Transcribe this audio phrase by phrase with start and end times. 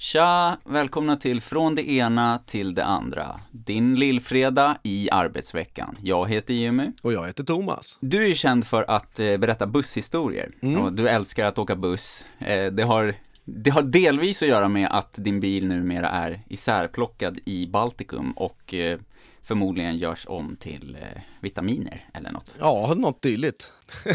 [0.00, 0.56] Tja!
[0.64, 3.40] Välkomna till Från det ena till det andra.
[3.50, 5.96] Din lillfredag i arbetsveckan.
[6.02, 6.92] Jag heter Jimmy.
[7.02, 7.98] Och jag heter Thomas.
[8.00, 10.52] Du är ju känd för att eh, berätta busshistorier.
[10.62, 10.80] Mm.
[10.80, 12.26] Och du älskar att åka buss.
[12.38, 17.38] Eh, det, har, det har delvis att göra med att din bil numera är isärplockad
[17.44, 18.98] i Baltikum och eh,
[19.42, 20.98] förmodligen görs om till
[21.40, 22.54] vitaminer eller något.
[22.58, 23.72] Ja, något dylikt.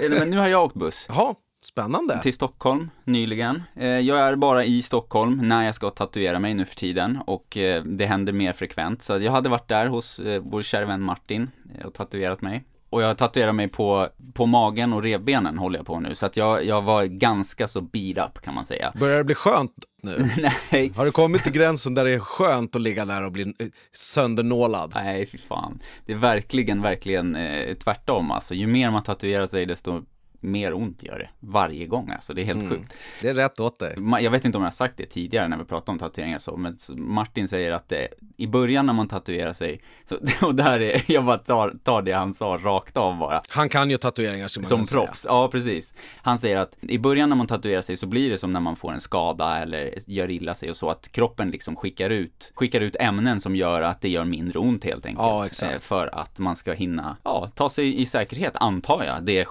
[0.10, 1.06] Men nu har jag åkt buss.
[1.10, 1.36] Jaha,
[1.66, 2.22] spännande.
[2.22, 3.64] till Stockholm nyligen.
[3.76, 7.58] Eh, Jag är bara i Stockholm när jag ska tatuera mig nu för tiden och
[7.58, 9.02] eh, det händer mer frekvent.
[9.02, 11.50] Så jag hade varit där hos eh, vår kära vän Martin
[11.86, 12.64] och tatuerat mig.
[12.90, 16.16] Och jag tatuerar mig på, på magen och revbenen håller jag på nu.
[16.16, 18.92] Så att jag, jag var ganska så beat up kan man säga.
[19.00, 19.72] Börjar det bli skönt
[20.04, 20.30] nu?
[20.72, 23.54] Nej, Har du kommit till gränsen där det är skönt att ligga där och bli
[23.92, 24.92] söndernålad?
[24.96, 25.80] nej fy fan.
[26.06, 28.56] Det är verkligen, verkligen eh, tvärtom alltså.
[28.56, 30.02] Ju mer man tatuerar sig desto
[30.46, 32.34] mer ont gör det varje gång alltså.
[32.34, 32.94] Det är helt sjukt.
[33.22, 33.96] Det är rätt åt dig.
[34.22, 36.58] Jag vet inte om jag har sagt det tidigare när vi pratade om tatueringar så,
[36.58, 41.04] men Martin säger att det, i början när man tatuerar sig, så, och där är,
[41.08, 44.64] jag bara tar, tar det han sa rakt av bara, Han kan ju tatueringar som
[44.64, 45.02] som säga.
[45.06, 45.26] proffs.
[45.30, 45.94] Ja, precis.
[46.18, 48.76] Han säger att i början när man tatuerar sig så blir det som när man
[48.76, 52.82] får en skada eller gör illa sig och så, att kroppen liksom skickar ut, skickar
[52.82, 55.24] ut ämnen som gör att det gör mindre ont helt enkelt.
[55.26, 55.74] Ja, exakt.
[55.74, 59.24] Eh, För att man ska hinna, ja, ta sig i säkerhet, antar jag.
[59.26, 59.46] Det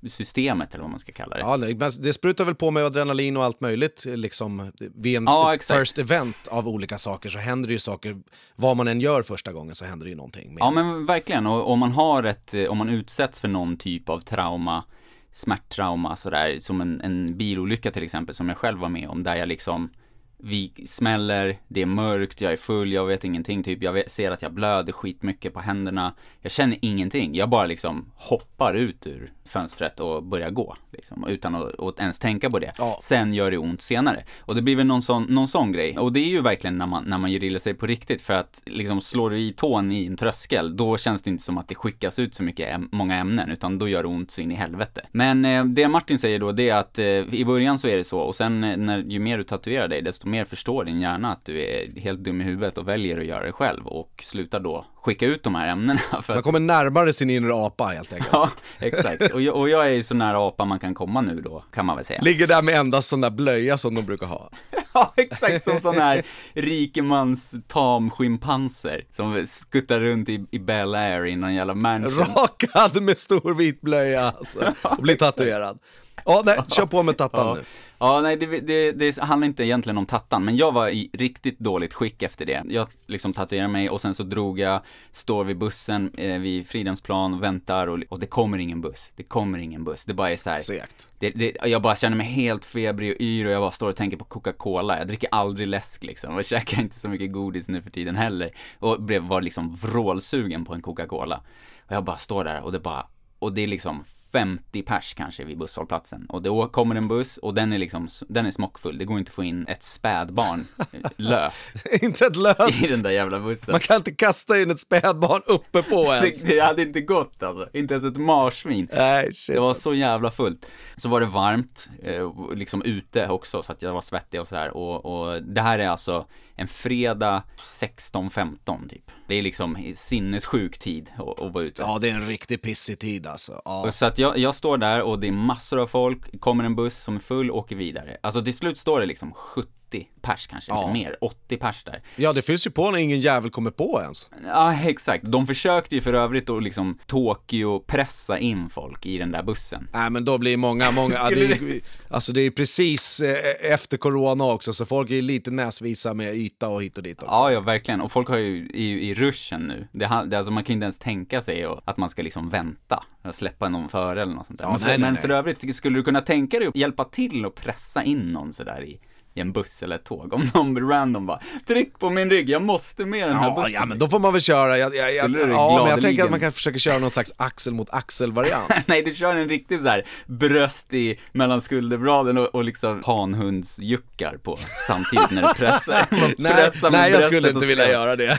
[0.00, 1.40] skyddssystemet eller vad man ska kalla det.
[1.40, 5.98] Ja, det sprutar väl på med adrenalin och allt möjligt, liksom vid en Ja, first
[5.98, 8.16] event av olika saker så händer det ju saker,
[8.56, 10.54] vad man än gör första gången så händer det ju någonting.
[10.54, 10.60] Med.
[10.60, 14.08] Ja men verkligen, och om man har ett, eh, om man utsätts för någon typ
[14.08, 14.84] av trauma,
[15.32, 19.36] smärttrauma sådär, som en, en bilolycka till exempel, som jag själv var med om, där
[19.36, 19.90] jag liksom,
[20.38, 24.30] vi smäller, det är mörkt, jag är full, jag vet ingenting, typ, jag vet, ser
[24.30, 29.32] att jag blöder skitmycket på händerna, jag känner ingenting, jag bara liksom hoppar ut ur
[29.48, 32.72] fönstret och börjar gå, liksom, utan att, att ens tänka på det.
[32.78, 32.98] Ja.
[33.00, 34.24] Sen gör det ont senare.
[34.38, 35.98] Och det blir väl någon sån, någon sån grej.
[35.98, 38.34] Och det är ju verkligen när man, när man gör illa sig på riktigt, för
[38.34, 41.68] att liksom slår du i tån i en tröskel, då känns det inte som att
[41.68, 44.54] det skickas ut så mycket, många ämnen, utan då gör det ont så in i
[44.54, 45.06] helvete.
[45.12, 48.04] Men eh, det Martin säger då, det är att eh, i början så är det
[48.04, 51.32] så, och sen eh, när, ju mer du tatuerar dig, desto mer förstår din hjärna
[51.32, 54.60] att du är helt dum i huvudet och väljer att göra det själv, och slutar
[54.60, 56.00] då skicka ut de här ämnena.
[56.22, 58.30] För Man kommer närmare sin inre apa helt enkelt.
[58.32, 59.32] ja, exakt.
[59.34, 61.86] Och jag, och jag är ju så nära apa man kan komma nu då, kan
[61.86, 62.20] man väl säga.
[62.22, 64.50] Ligger där med endast sån där blöja som de brukar ha.
[64.94, 66.22] Ja, exakt som sån här
[66.54, 72.24] rikemans tamschimpanser som skuttar runt i, i Bel Air i någon jävla mansion.
[72.36, 75.78] Rakad med stor vit blöja alltså, och blir tatuerad.
[76.24, 77.54] Ja, nej, kör på med tattan Ja.
[77.54, 77.60] nu.
[78.00, 81.58] Ja, nej, det, det, det handlar inte egentligen om tattan, men jag var i riktigt
[81.58, 82.62] dåligt skick efter det.
[82.68, 87.34] Jag liksom tatuerade mig och sen så drog jag, står vid bussen eh, vid Fridhemsplan
[87.34, 89.12] och väntar och, och det kommer ingen buss.
[89.16, 90.04] Det kommer ingen buss.
[90.04, 90.56] Det bara är så här.
[90.56, 91.08] Segt.
[91.18, 93.96] Det, det, jag bara känner mig helt febrig och yr och jag bara står och
[93.96, 94.98] tänker på Coca-Cola.
[94.98, 98.50] Jag dricker aldrig läsk liksom och käkar inte så mycket godis nu för tiden heller.
[98.78, 101.42] Och blev, var liksom vrålsugen på en Coca-Cola.
[101.86, 103.06] Och jag bara står där och det bara,
[103.38, 106.26] och det är liksom 50 pers kanske vid busshållplatsen.
[106.28, 108.98] Och då kommer en buss och den är liksom, den är smockfull.
[108.98, 110.64] Det går inte att få in ett spädbarn
[111.16, 111.72] löst
[112.02, 112.82] Inte ett löst.
[112.84, 113.72] i den där jävla bussen.
[113.72, 116.42] Man kan inte kasta in ett spädbarn uppe på ens.
[116.42, 117.68] Det, det hade inte gått alltså.
[117.72, 118.88] Inte ens ett marsvin.
[118.92, 119.54] Nej, shit.
[119.54, 120.66] Det var så jävla fullt.
[120.96, 124.56] Så var det varmt, eh, liksom ute också, så att jag var svettig och så
[124.56, 124.76] här.
[124.76, 126.26] Och, och det här är alltså
[126.58, 129.10] en fredag 16-15 typ.
[129.28, 131.82] Det är liksom sinnessjuk tid att, att vara ute.
[131.82, 133.62] Ja, det är en riktigt pissig tid alltså.
[133.64, 133.92] Ja.
[133.92, 136.98] Så att jag, jag står där och det är massor av folk, kommer en buss
[136.98, 138.16] som är full, åker vidare.
[138.22, 139.77] Alltså till slut står det liksom 70
[140.22, 140.82] pers kanske, Ja.
[140.82, 142.02] eller mer, 80 pers där.
[142.16, 144.30] ja, det finns ju på när ingen jävel kommer på ens.
[144.44, 145.24] Ja, exakt.
[145.24, 149.88] De försökte ju för övrigt att liksom Tokyo pressa in folk i den där bussen.
[149.92, 153.96] Nej, men då blir många, många, ja, det är, alltså det är precis eh, efter
[153.96, 157.34] corona också, så folk är lite näsvisa med yta och hit och dit också.
[157.34, 158.00] Ja, ja, verkligen.
[158.00, 159.88] Och folk har ju i, i ruschen nu.
[159.92, 163.34] Det, det, alltså man kan inte ens tänka sig att man ska liksom vänta och
[163.34, 164.64] släppa någon före eller något sånt där.
[164.64, 165.22] Ja, men för, nej, nej, men nej.
[165.22, 168.84] för övrigt, skulle du kunna tänka dig att hjälpa till och pressa in någon sådär
[168.84, 169.00] i,
[169.38, 170.32] i en buss eller ett tåg?
[170.32, 173.72] Om någon random bara, tryck på min rygg, jag måste med den här Ja, bussen.
[173.72, 174.78] ja, men då får man väl köra.
[174.78, 177.74] Jag, jag, jag, ja, men jag tänker att man kan försöka köra någon slags axel
[177.74, 178.70] mot axel-variant.
[178.86, 184.36] Nej, du kör en riktig så här bröst i mellan skulderbladen och, och liksom hanhundsjuckar
[184.42, 186.06] på samtidigt när du pressar.
[186.38, 188.38] Nej, nej, jag skulle inte vilja göra det.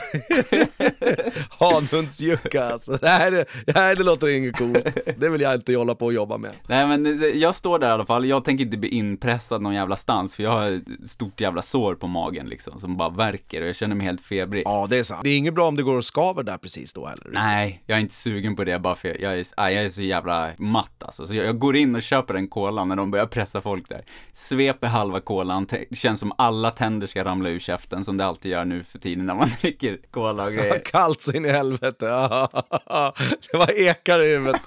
[1.58, 2.98] Hanhundsjucka alltså.
[3.02, 3.44] Nej det,
[3.74, 4.86] nej, det låter inget coolt.
[5.16, 6.50] Det vill jag inte hålla på och jobba med.
[6.66, 9.96] Nej men jag står där i alla fall, jag tänker inte bli inpressad någon jävla
[9.96, 13.96] stans för jag stort jävla sår på magen liksom, som bara värker och jag känner
[13.96, 14.62] mig helt febrig.
[14.66, 15.20] Ja, det är sant.
[15.24, 17.30] Det är inget bra om det går och skaver där precis då heller.
[17.32, 19.90] Nej, jag är inte sugen på det bara för jag, jag, är, aj, jag är
[19.90, 21.26] så jävla matt alltså.
[21.26, 24.04] Så jag, jag går in och köper en cola när de börjar pressa folk där.
[24.32, 28.24] Sveper halva kolan, te- det känns som alla tänder ska ramla ur käften som det
[28.24, 30.78] alltid gör nu för tiden när man dricker cola och grejer.
[30.84, 32.06] Kallt så in i helvete.
[33.52, 34.60] det var ekar i huvudet.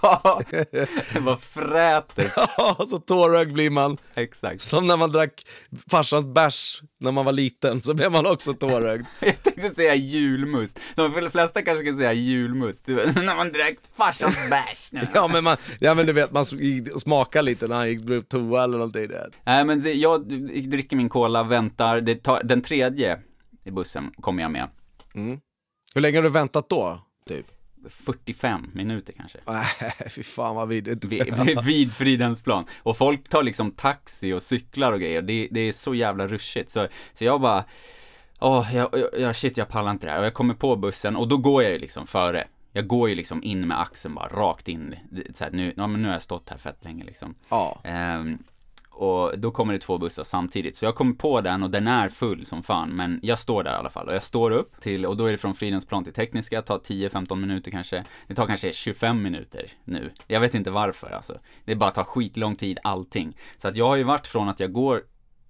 [1.13, 2.31] det bara fräter.
[2.85, 3.97] så tårögd blir man.
[4.15, 4.61] Exakt.
[4.61, 5.45] Som när man drack
[6.03, 9.05] farsans bärs när man var liten, så blev man också tårögd.
[9.19, 10.79] Jag tänkte säga julmust.
[10.95, 12.87] De flesta kanske kan säga julmust.
[12.87, 14.91] när man drack farsans bärs.
[15.13, 16.45] ja, men man, ja men du vet, man
[16.99, 19.07] smakar lite när han gick på toa eller någonting.
[19.43, 20.27] Nej men jag
[20.69, 23.19] dricker min cola, väntar, tar, den tredje
[23.63, 24.69] i bussen kommer jag med.
[25.15, 25.39] Mm.
[25.93, 27.45] Hur länge har du väntat då, typ?
[27.89, 29.37] 45 minuter kanske.
[29.47, 29.65] Nej,
[30.09, 31.03] fy fan vad vidrigt.
[31.03, 32.65] Vid, vid Fridhemsplan.
[32.83, 35.21] Och folk tar liksom taxi och cyklar och grejer.
[35.21, 36.69] Det, det är så jävla rushigt.
[36.71, 37.63] Så, så jag bara,
[38.39, 38.89] åh, jag,
[39.19, 40.19] jag, shit jag pallar inte det här.
[40.19, 42.47] Och jag kommer på bussen och då går jag ju liksom före.
[42.71, 44.95] Jag går ju liksom in med axeln bara rakt in.
[45.33, 47.35] Så här, nu, ja, men nu har jag stått här fett länge liksom.
[47.49, 47.81] Ja.
[48.19, 48.43] Um,
[48.93, 50.75] och då kommer det två bussar samtidigt.
[50.75, 53.71] Så jag kommer på den och den är full som fan, men jag står där
[53.71, 54.07] i alla fall.
[54.07, 57.35] Och jag står upp till, och då är det från Fridhemsplan till Tekniska, tar 10-15
[57.35, 58.03] minuter kanske.
[58.27, 60.11] Det tar kanske 25 minuter nu.
[60.27, 61.39] Jag vet inte varför alltså.
[61.65, 63.37] Det bara tar skitlång tid allting.
[63.57, 65.03] Så att jag har ju varit från att jag går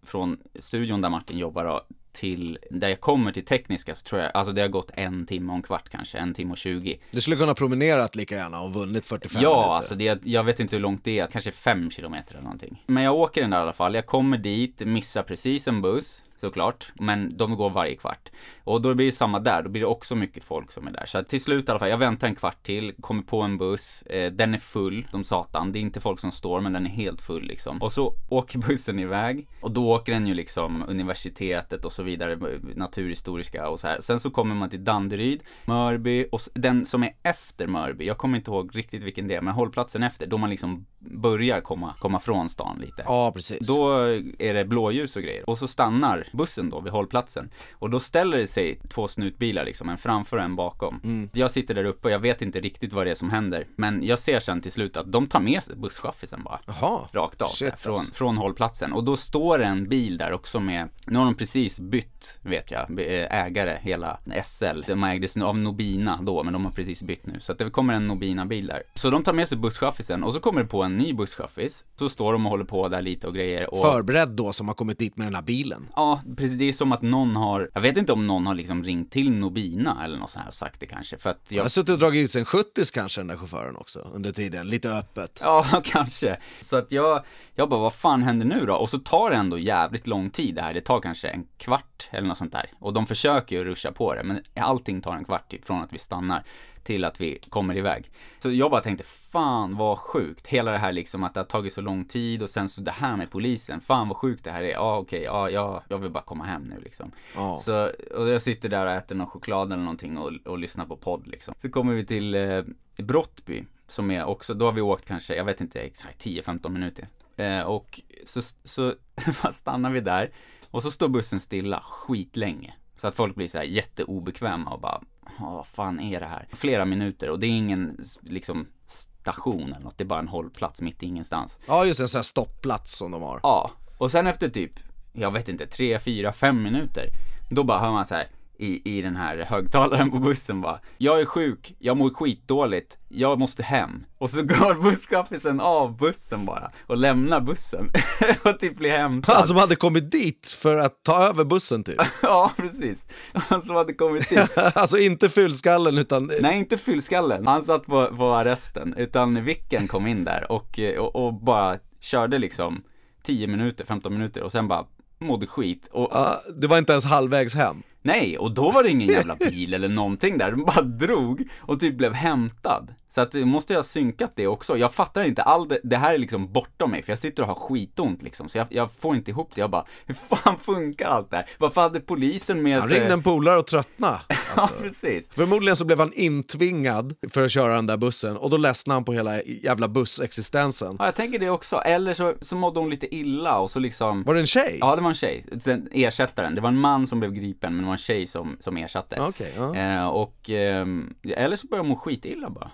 [0.04, 1.66] från studion där Martin jobbar
[2.13, 5.51] till, där jag kommer till tekniska så tror jag, alltså det har gått en timme
[5.51, 7.00] och en kvart kanske, en timme och 20.
[7.12, 9.68] Du skulle kunna promenerat lika gärna och vunnit 45 ja, minuter.
[9.68, 12.83] Ja, alltså det, jag vet inte hur långt det är, kanske fem kilometer eller någonting.
[12.86, 16.24] Men jag åker den där i alla fall, jag kommer dit, missar precis en buss,
[16.44, 16.92] såklart.
[16.95, 18.30] Men de går varje kvart.
[18.63, 21.06] Och då blir det samma där, då blir det också mycket folk som är där.
[21.06, 24.01] Så till slut i alla fall, jag väntar en kvart till, kommer på en buss,
[24.01, 25.72] eh, den är full som satan.
[25.72, 27.81] Det är inte folk som står, men den är helt full liksom.
[27.81, 32.38] Och så åker bussen iväg och då åker den ju liksom universitetet och så vidare,
[32.75, 34.01] naturhistoriska och så här.
[34.01, 38.38] Sen så kommer man till Danderyd, Mörby och den som är efter Mörby, jag kommer
[38.38, 42.19] inte ihåg riktigt vilken det är, men hållplatsen efter, då man liksom börjar komma, komma
[42.19, 43.04] från stan lite.
[43.06, 43.68] Ja, precis.
[43.68, 43.94] Då
[44.39, 45.50] är det blåljus och grejer.
[45.50, 47.50] Och så stannar bussen då vid hållplatsen.
[47.72, 51.00] Och då ställer det sig två snutbilar liksom, en framför och en bakom.
[51.04, 51.30] Mm.
[51.34, 53.68] Jag sitter där uppe och jag vet inte riktigt vad det är som händer.
[53.76, 56.60] Men jag ser sen till slut att de tar med sig busschaffisen bara.
[56.66, 57.00] Jaha.
[57.12, 58.14] Rakt av, Shit, här, från, alltså.
[58.14, 58.94] från hållplatsen.
[58.94, 63.00] Och då står en bil där också med, nu har de precis bytt, vet jag,
[63.30, 64.82] ägare, hela SL.
[64.88, 67.40] De ägdes av Nobina då, men de har precis bytt nu.
[67.40, 68.84] Så att det kommer en Nobina-bil där.
[68.96, 71.86] Så de tar med sig busschaffisen och så kommer det på en ny busschaffis.
[71.96, 73.74] Så står de och håller på där lite och grejer.
[73.74, 73.82] Och...
[73.82, 75.88] Förberedd då, som har kommit dit med den här bilen.
[75.96, 76.58] Ja, precis.
[76.58, 79.31] Det är som att någon har, jag vet inte om någon har liksom ringt till
[79.31, 81.18] Nobina eller något sånt här och sagt det kanske.
[81.18, 81.58] För att jag...
[81.58, 84.31] Han har suttit och dragit i sig en 70 kanske den där chauffören också under
[84.31, 85.40] tiden, lite öppet.
[85.44, 86.38] Ja, kanske.
[86.60, 87.24] Så att jag,
[87.56, 88.75] jag bara, vad fan händer nu då?
[88.75, 90.74] Och så tar det ändå jävligt lång tid det här.
[90.74, 92.70] Det tar kanske en kvart eller något sånt där.
[92.80, 95.94] Och de försöker ju ruscha på det, men allting tar en kvart typ från att
[95.94, 96.44] vi stannar
[96.84, 98.12] till att vi kommer iväg.
[98.40, 100.48] Så jag bara tänkte, fan vad sjukt.
[100.48, 102.92] Hela det här liksom att det har tagit så lång tid och sen så det
[102.92, 103.82] här med polisen.
[103.82, 104.72] Fan vad sjukt det här är.
[104.72, 107.12] Ja okej, okay, ja, ja jag vill bara komma hem nu liksom.
[107.38, 107.56] Oh.
[107.56, 110.98] Så, och jag sitter där och äter någon choklad eller någonting och, och lyssnar på
[110.98, 111.54] podd liksom.
[111.58, 112.64] Så kommer vi till eh,
[112.98, 117.08] Brottby, som är också, då har vi åkt kanske, jag vet inte exakt, 10-15 minuter.
[117.36, 118.94] Eh, och så, så
[119.52, 120.32] stannar vi där
[120.72, 122.74] och så står bussen stilla skitlänge.
[122.98, 125.02] Så att folk blir så här jätteobekväma och bara,
[125.40, 126.48] vad fan är det här?
[126.52, 130.81] Flera minuter och det är ingen liksom station eller något, det är bara en hållplats
[130.81, 131.60] mitt i ingenstans.
[131.68, 133.40] Ja, just en sån här stoppplats som de har.
[133.44, 134.72] Ja, och sen efter typ,
[135.14, 137.10] jag vet inte, tre, fyra, fem minuter,
[137.50, 138.28] då bara hör man så här,
[138.58, 140.80] i, i den här högtalaren på bussen bara.
[140.98, 144.06] Jag är sjuk, jag mår skitdåligt, jag måste hem.
[144.18, 147.92] Och så går busschaffisen av bussen bara och lämnar bussen
[148.44, 149.36] och typ blir hämtad.
[149.36, 152.01] Han som hade kommit dit för att ta över bussen typ?
[152.22, 153.08] ja, precis.
[153.34, 154.58] Han som hade kommit dit.
[154.58, 156.32] alltså inte fyllskallen utan...
[156.42, 157.48] Nej, inte fyllskallen.
[157.48, 162.38] Han satt på, på arresten, utan Vicken kom in där och, och, och bara körde
[162.38, 162.84] liksom
[163.24, 164.86] 10 minuter, 15 minuter och sen bara
[165.20, 165.88] mådde skit.
[165.92, 167.84] Och, uh, det var inte ens halvvägs hem.
[168.03, 170.51] Nej, och då var det ingen jävla bil eller någonting där.
[170.51, 172.93] De bara drog och typ blev hämtad.
[173.10, 174.77] Så att du måste jag ha synkat det också.
[174.77, 177.48] Jag fattar inte, all det, det här är liksom bortom mig, för jag sitter och
[177.48, 178.50] har skitont liksom.
[178.50, 179.62] Så jag, jag får inte ihop det.
[179.62, 181.45] Jag bara, hur fan funkar allt det här?
[181.57, 182.89] Varför hade polisen med sig...
[182.89, 184.22] Han ringde en polare och tröttna.
[184.55, 184.75] Alltså.
[184.75, 185.29] ja, precis.
[185.31, 189.03] Förmodligen så blev han intvingad för att köra den där bussen och då ledsnade han
[189.03, 190.95] på hela jävla bussexistensen.
[191.00, 191.75] Ja, jag tänker det också.
[191.75, 194.24] Eller så, så mådde hon lite illa och så liksom...
[194.24, 194.77] Var det en tjej?
[194.79, 195.45] Ja, det var en tjej.
[195.60, 196.55] Sen ersättaren.
[196.55, 199.22] Det var en man som blev gripen, men var en tjej som, som ersatte.
[199.22, 199.76] Okay, ja.
[199.76, 200.88] eh, och, eh,
[201.24, 202.72] eller så började hon skitilla bara.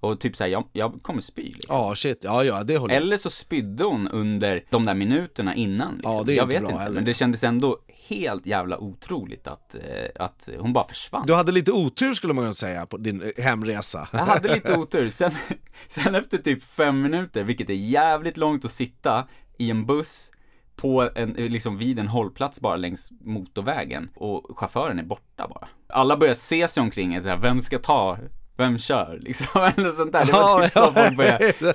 [0.00, 1.76] Och typ såhär, jag, jag kommer spy liksom.
[1.76, 2.18] Ja, shit.
[2.24, 5.94] Ja, ja, det håller Eller så spydde hon under de där minuterna innan.
[5.94, 6.12] Liksom.
[6.12, 6.94] Ja, det är jag inte vet bra inte, heller.
[6.94, 9.80] men det kändes ändå helt jävla otroligt att, eh,
[10.24, 11.26] att hon bara försvann.
[11.26, 14.08] Du hade lite otur skulle man kunna säga på din eh, hemresa.
[14.12, 15.10] Jag hade lite otur.
[15.10, 15.32] Sen,
[15.88, 20.32] sen efter typ fem minuter, vilket är jävligt långt att sitta i en buss
[20.76, 25.68] på en, liksom vid en hållplats bara längs motorvägen och chauffören är borta bara.
[25.88, 28.18] Alla börjar se sig omkring och här, vem ska ta,
[28.56, 30.24] vem kör liksom, eller sånt där.
[30.24, 31.52] Det var typ så folk började,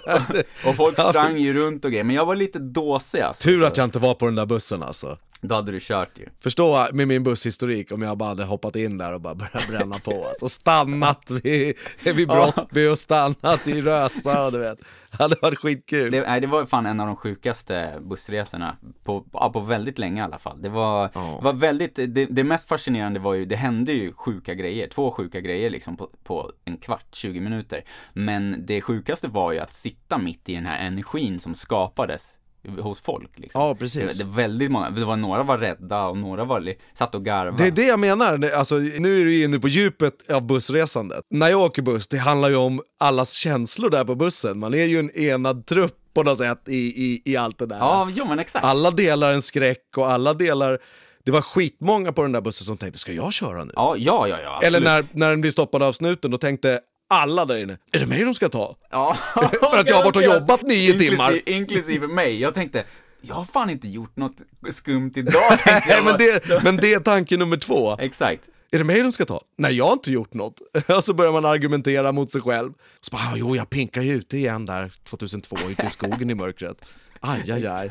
[0.64, 3.44] och, och folk sprang ju runt och grejer, men jag var lite dåsig alltså.
[3.44, 5.18] Tur att jag inte var på den där bussen alltså.
[5.42, 6.26] Då hade du kört ju.
[6.42, 10.00] Förstå med min busshistorik om jag bara hade hoppat in där och bara börjat bränna
[10.00, 10.26] på.
[10.28, 14.80] Alltså stannat vid, vid Brottby och stannat i Rösa och du vet.
[15.12, 16.12] Det hade varit skitkul.
[16.12, 20.22] Det, nej, det var fan en av de sjukaste bussresorna på, ja, på väldigt länge
[20.22, 20.62] i alla fall.
[20.62, 21.40] Det var, Ja.
[21.42, 25.40] var väldigt, det, det mest fascinerande var ju, det hände ju sjuka grejer, två sjuka
[25.42, 27.84] grejer liksom på, på en kvart, 20 minuter.
[28.14, 32.34] Men det sjukaste var ju att sitta mitt i den här energin som skapades
[32.80, 33.62] hos folk liksom.
[33.62, 34.18] Ja, Det, precis.
[34.18, 37.58] det var väldigt många, det var några var rädda och några var, satt och garvade.
[37.64, 41.22] Det är det jag menar, Det- alltså, nu är du inne på djupet av bussresandet.
[41.30, 44.60] När jag åker buss, det handlar ju om allas känslor där på bussen.
[44.60, 47.78] Man är ju en enad trupp på något sätt i, i, i allt det där.
[47.78, 48.66] Ja, jo men exakt.
[48.66, 50.80] Alla delar en skräck och alla delar...
[51.24, 53.72] Det var skitmånga på den där bussen som tänkte, ska jag köra nu?
[53.76, 55.14] Ja, ja, ja, ja Eller absolut.
[55.14, 58.24] när, när den blir stoppad av snuten, då tänkte alla där inne, är det mig
[58.24, 58.76] de ska ta?
[58.92, 59.18] Ja,
[59.72, 61.50] För att jag har varit och jobbat nio Inklusive- timmar.
[61.50, 62.42] Inklusive mig.
[62.42, 62.84] Jag tänkte,
[63.22, 67.38] jag har fan inte gjort något skumt idag, Nej, men det, men det är tanke
[67.38, 67.98] nummer två.
[68.00, 68.42] Exakt.
[68.72, 69.42] Är det mig de ska ta?
[69.58, 70.62] Nej, jag har inte gjort något.
[70.98, 72.74] Och så börjar man argumentera mot sig själv.
[73.02, 76.36] Så bara, "Ah, jo, jag pinkar ju ute igen där 2002 ute i skogen i
[76.36, 76.82] mörkret.
[77.20, 77.90] Aj, aj, aj.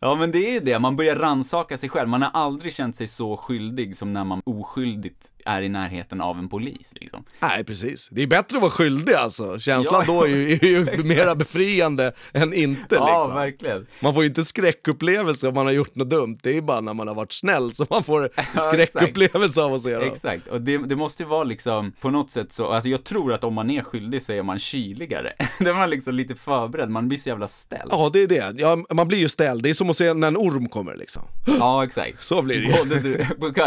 [0.00, 2.08] Ja men det är det, man börjar ransaka sig själv.
[2.08, 6.38] Man har aldrig känt sig så skyldig som när man oskyldigt är i närheten av
[6.38, 7.24] en polis liksom.
[7.40, 8.08] Nej, precis.
[8.12, 9.58] Det är bättre att vara skyldig alltså.
[9.58, 13.34] Känslan Ja, då är ju, är ju mera befriande än inte Ja, liksom.
[13.34, 13.86] verkligen.
[14.00, 16.38] Man får ju inte skräckupplevelse om man har gjort något dumt.
[16.42, 19.82] Det är bara när man har varit snäll som man får Ja, skräckupplevelse av att
[19.82, 20.02] se dem.
[20.02, 23.32] Exakt, och det, det måste ju vara liksom på något sätt så, alltså jag tror
[23.32, 25.32] att om man är skyldig så är man kyligare.
[25.58, 27.88] Då är man liksom lite förberedd, man blir så jävla ställd.
[27.90, 28.54] Ja, det är det.
[28.56, 29.62] Ja, man blir ju ställd.
[29.62, 31.22] Det är som att se när en orm kommer liksom.
[31.58, 32.24] Ja, exakt.
[32.24, 32.84] Så blir det ju.
[32.84, 33.00] Både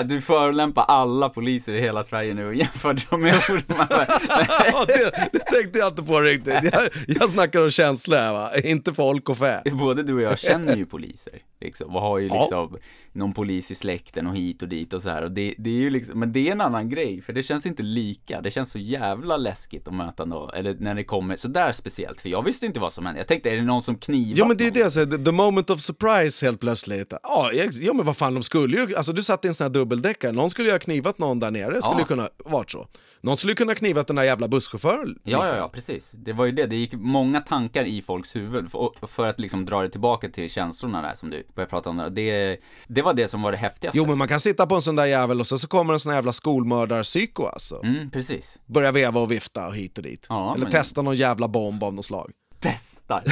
[0.03, 4.07] du, du förolämpar alla poliser i hela Sverige nu och jämför dem med ormar.
[4.73, 6.53] Ja, det, det tänkte jag inte på riktigt.
[6.71, 9.61] Jag, jag snackar om känslor här va, inte folk och fä.
[9.71, 12.41] Både du och jag känner ju poliser, liksom, och har ju Ja.
[12.41, 12.77] liksom
[13.15, 15.21] någon polis i släkten och hit och dit och så här.
[15.21, 17.65] Och det, det är ju liksom, men det är en annan grej, för det känns
[17.65, 18.41] inte lika.
[18.41, 22.21] Det känns så jävla läskigt att möta någon, eller när det kommer så där speciellt.
[22.21, 23.19] För jag visste inte vad som hände.
[23.19, 25.31] Jag tänkte, är det någon som knivar Ja men det är det, jag säger, the-
[25.31, 27.13] moment of surprise helt plötsligt.
[27.23, 27.51] Ja,
[27.81, 30.31] ja men vad fan, de skulle ju, alltså du satt i en sån här dubbeldeckare,
[30.31, 32.05] någon skulle ju ha knivat någon där nere, skulle Ja.
[32.05, 32.87] kunna varit så.
[33.21, 35.19] Någon skulle kunna knivat den där jävla busschauffören.
[35.23, 36.11] Ja, ja, ja, precis.
[36.11, 36.65] Det var ju det.
[36.65, 40.49] Det gick många tankar i folks huvud för, för att liksom dra det tillbaka till
[40.49, 41.97] känslorna där som du började prata om.
[41.97, 42.09] Där.
[42.09, 42.57] Det,
[42.87, 43.97] det var det som var det häftigaste.
[43.97, 45.99] Jo men man kan sitta på en sån där jävel och så, så kommer en
[45.99, 47.83] sån här jävla skolmördarpsyko alltså.
[47.83, 48.59] Mm, precis.
[48.65, 50.25] Börja veva och vifta och hit och dit.
[50.29, 52.31] Ja, Eller men- testa någon jävla bomb av något slag.
[52.63, 53.23] Testar.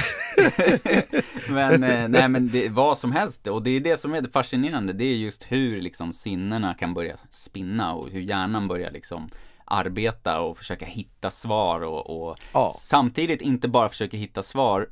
[1.54, 4.30] men eh, nej men det, vad som helst och det är det som är det
[4.30, 4.94] fascinerande.
[4.94, 9.30] Det är just hur liksom sinnena kan börja spinna och hur hjärnan börjar liksom
[9.66, 12.74] arbeta och försöka hitta svar och, och Ja.
[12.78, 14.90] samtidigt inte bara försöka hitta svar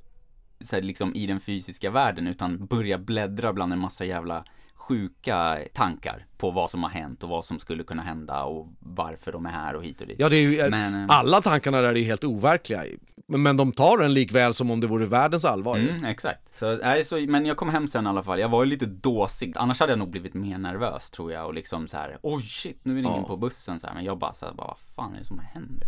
[0.61, 4.45] så här, liksom i den fysiska världen utan börja bläddra bland en massa jävla
[4.79, 9.31] sjuka tankar på vad som har hänt och vad som skulle kunna hända och varför
[9.31, 10.15] de är här och hit och dit.
[10.19, 12.83] Ja, det är ju, Men, eh, alla tankarna där är ju helt overkliga.
[13.27, 15.77] Men, de tar den likväl som om det vore världens allvar.
[15.77, 16.57] Mm, exakt.
[16.59, 18.39] Så, nej, så, men jag kom hem sen i alla fall.
[18.39, 19.53] Jag var ju lite dåsig.
[19.57, 22.17] Annars hade jag nog blivit mer nervös tror jag och liksom så här.
[22.21, 23.27] oj shit, nu är det ingen Ja.
[23.27, 23.93] på bussen så här.
[23.93, 25.87] Men jag bara så här, bara, vad fan är det som händer?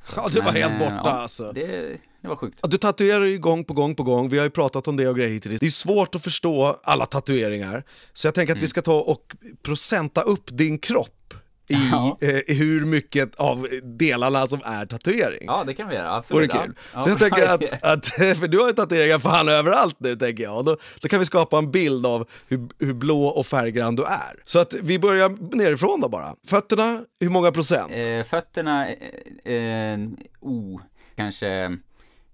[0.00, 1.52] Så, Ja, du var helt eh, borta, ja, alltså.
[1.52, 1.66] Det,
[2.22, 2.60] det var sjukt.
[2.62, 5.16] Du tatuerar ju gång på gång på gång, vi har ju pratat om det och
[5.16, 5.60] grejer hit och dit.
[5.60, 9.36] Det är svårt att förstå alla tatueringar, så jag tänker att vi ska ta och
[9.62, 11.19] procenta upp din kropp
[11.70, 12.18] i Ja.
[12.20, 15.44] eh, hur mycket av delarna som är tatuering.
[15.46, 16.08] Ja, det kan vi göra.
[16.08, 16.50] Vore Absolut.
[16.52, 16.74] kul.
[16.94, 17.02] Ja.
[17.02, 18.06] Så jag Ja, tänker att, att,
[18.38, 21.58] för du har ju tatueringar fan överallt nu tänker jag, då, då kan vi skapa
[21.58, 24.36] en bild av hur, hur blå och färggrann du är.
[24.44, 26.34] Så att vi börjar nerifrån då bara.
[26.46, 27.92] Fötterna, hur många procent?
[27.94, 28.88] Eh, fötterna,
[29.44, 29.98] eh, eh,
[30.40, 30.80] oh,
[31.16, 31.78] kanske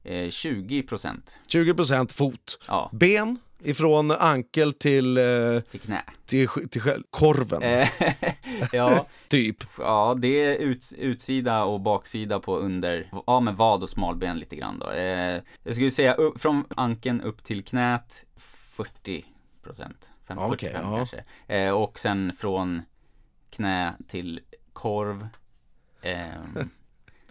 [0.05, 1.37] eh, 20 procent.
[1.47, 2.59] 20 procent fot.
[2.69, 5.25] Ja, Ben, ifrån ankel till, eh,
[5.71, 6.03] till knä.
[6.27, 7.89] till, till själ- korven, Eh,
[8.73, 9.57] ja, typ.
[9.79, 14.57] Ja, det är ut, utsida och baksida på under, ja men vad och smalben lite
[14.57, 14.91] grann då.
[14.91, 19.25] Eh, jag skulle säga upp, från ankeln upp till knät 40
[19.63, 20.11] procent.
[20.27, 20.97] Ja, 45 okej, ja.
[20.97, 21.25] kanske.
[21.47, 22.83] Eh, och sen från
[23.51, 24.41] knä till
[24.73, 25.29] korv,
[26.03, 26.57] ehm,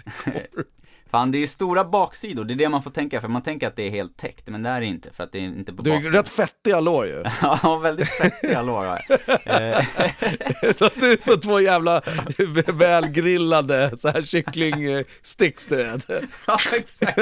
[1.15, 3.75] Fan, det är stora baksidor, det är det man får tänka, för man tänker att
[3.75, 5.81] det är helt täckt, men det är det inte, för att det är inte på
[5.81, 7.23] Du är rätt fettiga lår ju.
[7.41, 9.19] Ja, väldigt fettiga lår har jag.
[10.75, 12.01] Så det är så två jävla
[12.73, 16.09] välgrillade så här kycklingsticks du vet.
[16.47, 17.17] Ja, exakt.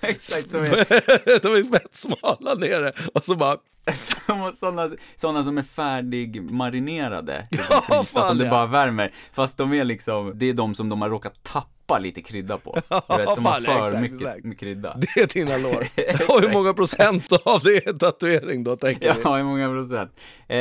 [0.00, 3.71] exakt som är, De är fett smala nere och så bara som,
[4.54, 7.46] sådana, sådana som är färdigmarinerade.
[7.70, 8.50] Ja, frysta, fan, som du ja.
[8.50, 9.12] bara värmer.
[9.32, 12.80] Fast de är liksom, det är de som de har råkat tappa lite krydda på.
[13.08, 14.44] Du vet, som har för exakt, mycket exakt.
[14.44, 14.96] med krydda.
[14.96, 15.86] Det är dina lår.
[16.28, 19.20] Och hur många procent av det är tatuering då tänker vi?
[19.24, 20.10] Ja, hur många procent?
[20.48, 20.56] Eh,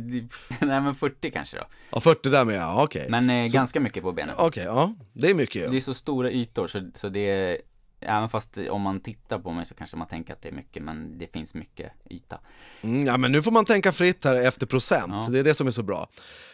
[0.00, 0.28] det-
[0.60, 1.62] nej men 40 kanske då.
[1.90, 3.06] Ja, 40 där med ja, okej.
[3.08, 4.34] Men eh, ganska mycket på benen.
[4.38, 4.94] Okej, ja.
[5.12, 5.76] Det är mycket Det ju.
[5.76, 7.58] är så stora ytor så, så det är,
[8.00, 10.82] även fast om man tittar på mig så kanske man tänker att det är mycket,
[10.82, 12.38] men det finns mycket yta.
[12.82, 15.12] Mm, ja, men nu får man tänka fritt här efter procent.
[15.12, 15.26] Ja.
[15.32, 16.08] Det är det som är så bra.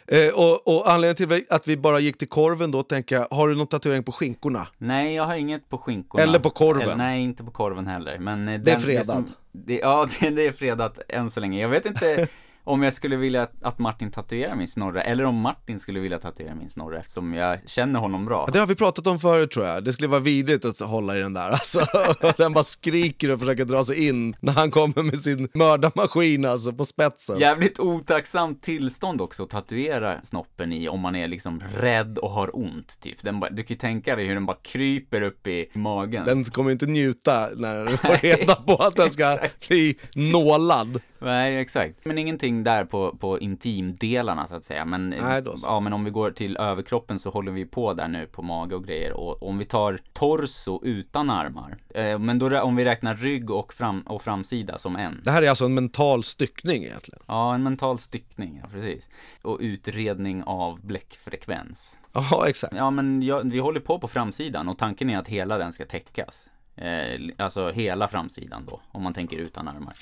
[0.07, 3.49] Eh, och, och anledningen till att vi bara gick till korven då, tänker jag, har
[3.49, 4.69] du någon tatuering på skinkorna?
[4.79, 6.23] Nej, jag har inget på skinkorna.
[6.25, 6.83] Eller på korven.
[6.83, 8.19] Eller, nej, inte på korven heller.
[8.19, 9.07] Men eh, Det är den- fredat.
[9.07, 11.61] som- det, ja, det, det är fredat än så länge.
[11.61, 12.29] Jag vet inte
[12.67, 16.55] om jag skulle vilja att, Martin tatuerar min snorre, eller om Martin skulle vilja tatuera
[16.55, 18.45] min snorre, eftersom jag känner honom bra.
[18.47, 19.85] Ja, det har vi pratat om förut tror jag.
[19.85, 21.87] Det skulle vara vidrigt att hålla i den där alltså.
[22.37, 26.73] Den bara skriker och försöker dra sig in när han kommer med sin mördarmaskin alltså
[26.73, 27.39] på spetsen.
[27.39, 32.57] Jävligt otacksamt tillstånd också att tatuera snoppen i om man är liksom rädd och har
[32.57, 33.23] ont, typ.
[33.23, 36.25] Bara, du kan ju tänka dig hur den bara kryper upp i magen.
[36.27, 41.01] Den kommer inte njuta när den får reda på att den ska bli nålad.
[41.19, 42.05] Nej, exakt.
[42.05, 44.85] Men ingenting där på, på intimdelarna så att säga.
[44.85, 45.67] Men, Nej, då så.
[45.69, 48.75] ja, men om vi går till överkroppen så håller vi på där nu på mage
[48.75, 49.13] och grejer.
[49.13, 51.77] Och om vi tar torso utan armar.
[51.95, 55.21] Eh, men då, om vi räknar rygg och, fram, och framsida som en.
[55.25, 57.21] Det här är alltså en mental styckning egentligen.
[57.27, 59.09] Ja, en mental styckning, ja precis.
[59.43, 61.99] Och utredning av bläckfrekvens.
[62.13, 62.75] Ja, exakt.
[62.77, 65.85] Ja, men jag, vi håller på på framsidan och tanken är att hela den ska
[65.85, 66.51] täckas.
[66.77, 69.95] Eh, alltså hela framsidan då, om man tänker utan armar.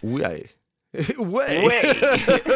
[1.18, 1.60] Way.
[1.62, 1.94] Way!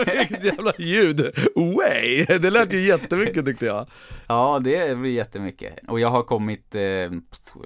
[0.18, 1.20] Vilket jävla ljud!
[1.54, 2.24] Way!
[2.24, 3.86] Det lät ju jättemycket tyckte jag.
[4.28, 5.74] Ja, det blir jättemycket.
[5.88, 7.10] Och jag har kommit eh,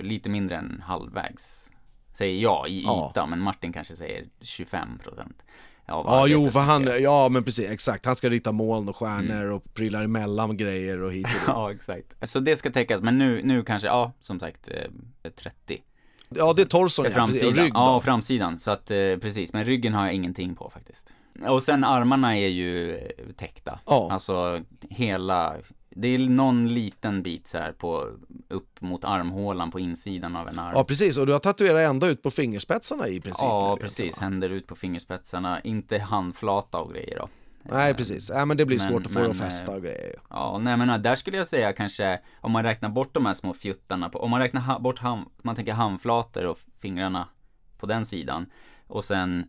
[0.00, 1.70] lite mindre än halvvägs.
[2.14, 3.10] Säger jag i Ja.
[3.10, 5.42] yta, men Martin kanske säger 25 procent.
[5.86, 8.06] Ja, jo, för han, ja men precis, exakt.
[8.06, 11.42] Han ska rita moln och stjärnor och prylar emellan grejer och hit och dit.
[11.46, 12.28] Ja, exakt.
[12.28, 15.82] Så det ska täckas, men nu, nu kanske, ja, som sagt, eh, 30.
[16.36, 17.10] Ja, det är torson ja.
[17.10, 17.54] Framsidan.
[17.54, 18.58] rygg ja, framsidan.
[18.58, 19.52] Så att, eh, precis.
[19.52, 21.12] Men ryggen har jag ingenting på faktiskt.
[21.48, 23.78] Och sen armarna är ju eh, täckta.
[23.86, 24.08] Ja.
[24.12, 25.56] Alltså hela,
[25.90, 28.08] det är någon liten bit så här på,
[28.48, 30.72] upp mot armhålan på insidan av en arm.
[30.74, 31.18] Ja, precis.
[31.18, 33.42] Och du har tatuerat ända ut på fingerspetsarna i princip.
[33.42, 34.18] Ja, precis.
[34.18, 35.60] Händer ut på fingerspetsarna.
[35.60, 37.28] Inte handflata och grejer då.
[37.64, 38.30] Nej, precis.
[38.34, 40.14] Ja, men det blir Men- svårt att få det att fästa eh, och grejer.
[40.30, 43.54] Ja, nej men där skulle jag säga kanske, om man räknar bort de här små
[43.54, 47.28] fjuttarna, på, om man räknar ha, bort ham, man tänker handflator och fingrarna
[47.78, 48.46] på den sidan.
[48.86, 49.48] Och sen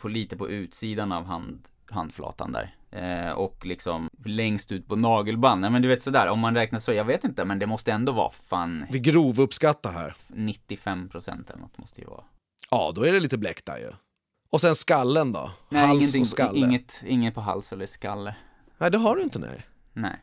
[0.00, 1.60] på lite på utsidan av hand,
[1.90, 2.74] handflatan där.
[2.90, 5.60] Eh, och liksom längst ut på nagelband.
[5.60, 7.92] Nej men du vet sådär, om man räknar så, jag vet inte, men det måste
[7.92, 10.14] ändå vara fan Vi grovuppskattar här.
[10.28, 12.24] 95% eller något måste ju vara.
[12.70, 13.90] Ja, då är det lite bläck där ju.
[14.50, 15.50] Och sen skallen då?
[15.68, 16.58] Nej, Hals och skalle?
[16.58, 18.34] inget, inget på hals eller skalle.
[18.78, 19.66] Nej, det har du inte nej.
[19.92, 20.22] Nej.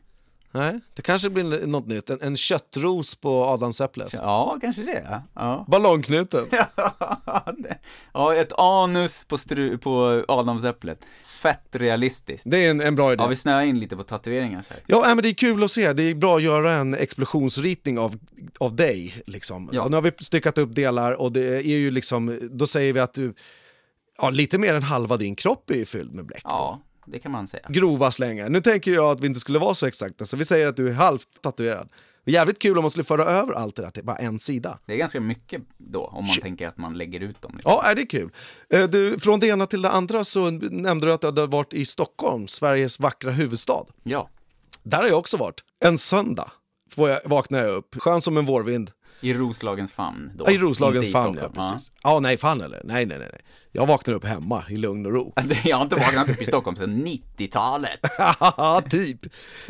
[0.50, 2.10] Nej, det kanske blir något nytt.
[2.10, 4.12] En, en köttros på adamsäpplet.
[4.12, 5.22] Ja, kanske det.
[5.34, 5.64] ja.
[5.68, 6.44] Ballongknuten.
[8.12, 10.98] Ja, ett anus på, stru, på adamsäpplet.
[11.42, 12.44] Fett realistiskt.
[12.46, 13.22] Det är en, en bra idé.
[13.22, 14.82] Ja, vi snöar in lite på tatueringar så här.
[14.86, 15.92] Ja, nej, men det är kul att se.
[15.92, 18.18] Det är bra att göra en explosionsritning av,
[18.60, 19.22] av dig.
[19.26, 19.68] Liksom.
[19.72, 19.82] Ja.
[19.82, 19.88] Ja.
[19.88, 23.14] nu har vi styckat upp delar och det är ju liksom, då säger vi att
[23.14, 23.34] du,
[24.18, 26.42] ja, lite mer än halva din kropp är ju fylld med bläck.
[26.44, 27.66] Ja, det kan man säga.
[27.68, 28.48] Grova slängar.
[28.48, 30.88] Nu tänker jag att vi inte skulle vara så exakta, så vi säger att du
[30.88, 31.88] är halvt tatuerad.
[32.28, 34.78] Jävligt kul om man skulle föra över allt det där till bara en sida.
[34.86, 36.42] Det är ganska mycket då, om man Shit.
[36.42, 37.52] tänker att man lägger ut dem.
[37.54, 37.72] Liksom.
[37.72, 38.30] Ja, är det är kul.
[38.70, 41.72] Eh, Du, från det ena till det andra så nämnde du att du hade varit
[41.74, 43.84] i Stockholm, Sveriges vackra huvudstad.
[44.02, 44.28] Ja,
[44.82, 45.60] Där har jag också varit.
[45.84, 46.50] En söndag
[46.90, 48.90] får jag, vaknar jag upp, skön som en vårvind.
[49.20, 50.44] i Roslagens famn då.
[50.46, 51.92] Ja, I Roslagens famn, ja precis.
[52.02, 52.20] Ja.
[52.20, 52.80] nej fan eller?
[52.84, 53.28] Nej, nej, nej.
[53.32, 53.42] nej.
[53.76, 55.32] Jag vaknar upp hemma i lugn och ro.
[55.48, 55.56] Ja.
[55.64, 58.00] Jag har inte vaknat upp i Stockholm sedan 90-talet.
[58.40, 59.20] Ja, typ.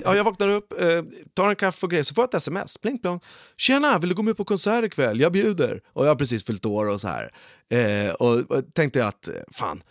[0.04, 1.02] Ja, jag vaknar upp, eh,
[1.34, 2.78] tar en kaffe och grejer, så får jag ett sms.
[2.78, 3.20] Pling plong.
[3.56, 5.20] Tjena, vill du gå med på konsert ikväll?
[5.20, 5.80] Jag bjuder.
[5.92, 7.32] Och jag har precis fyllt år och så här.
[7.70, 9.82] Eh, och, och tänkte jag att, eh, fan,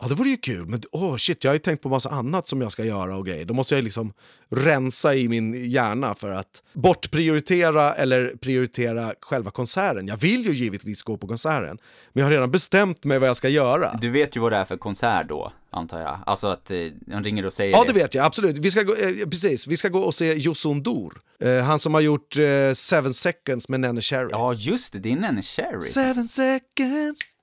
[0.00, 2.48] Ja, det vore ju kul, men åh shit, jag har ju tänkt på massa annat
[2.48, 3.44] som jag ska göra och grejer.
[3.44, 4.12] Då måste jag liksom
[4.50, 10.08] rensa i min hjärna för att bortprioritera eller prioritera själva konserten.
[10.08, 11.78] Jag vill ju givetvis gå på konserten,
[12.12, 13.98] men jag har redan bestämt mig vad jag ska göra.
[14.00, 16.18] Du vet ju vad det är för konsert då, antar jag?
[16.26, 18.58] Alltså att eh, de ringer och säger Ja, det vet jag, absolut.
[18.58, 21.12] Vi ska gå, eh, precis, vi ska gå och se Yosun Dur.
[21.40, 24.28] Eh, han som har gjort eh, Seven Seconds med Nene Cherry.
[24.30, 25.80] Ja, just det, det är Nene Cherry.
[25.82, 27.37] Seven seconds.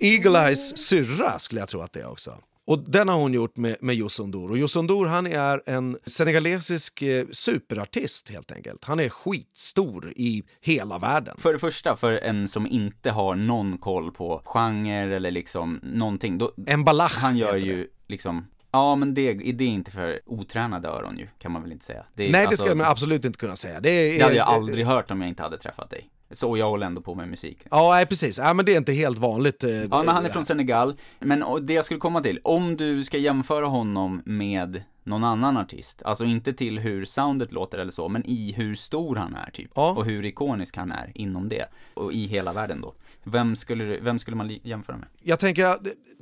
[0.00, 2.34] Eagle Eyes syrra skulle jag tro att det är också.
[2.64, 4.50] Och den har hon gjort med, med Youssou N'Dour.
[4.50, 8.84] Och Youssou N'Dour han är en senegalesisk eh, superartist helt enkelt.
[8.84, 11.36] Han är skitstor i hela världen.
[11.38, 16.38] För det första, för en som inte har någon koll på genre eller liksom någonting,
[16.38, 21.18] då, Emballage han gör ju liksom Ja, men det, det är inte för otränade öron
[21.18, 22.04] ju, kan man väl inte säga.
[22.14, 23.80] Det är, Nej, det alltså, ska man absolut inte kunna säga.
[23.80, 26.10] Det, är, det hade jag aldrig hört om jag inte hade träffat dig.
[26.32, 27.58] Så jag håller ändå på med musik.
[27.70, 28.38] Ja, nej, precis.
[28.38, 29.64] Ja, men det är inte helt vanligt.
[29.64, 30.94] eh, Ja, men han är från Senegal.
[31.18, 36.02] Men det jag skulle komma till, om du ska jämföra honom med någon annan artist,
[36.02, 39.70] alltså inte till hur soundet låter eller så, men i hur stor han är typ.
[39.74, 39.90] Ja.
[39.90, 41.64] Och hur ikonisk han är inom det.
[41.94, 42.94] Och i hela världen då.
[43.24, 45.08] Vem skulle, vem skulle man jämföra med?
[45.22, 45.80] Jag tänker att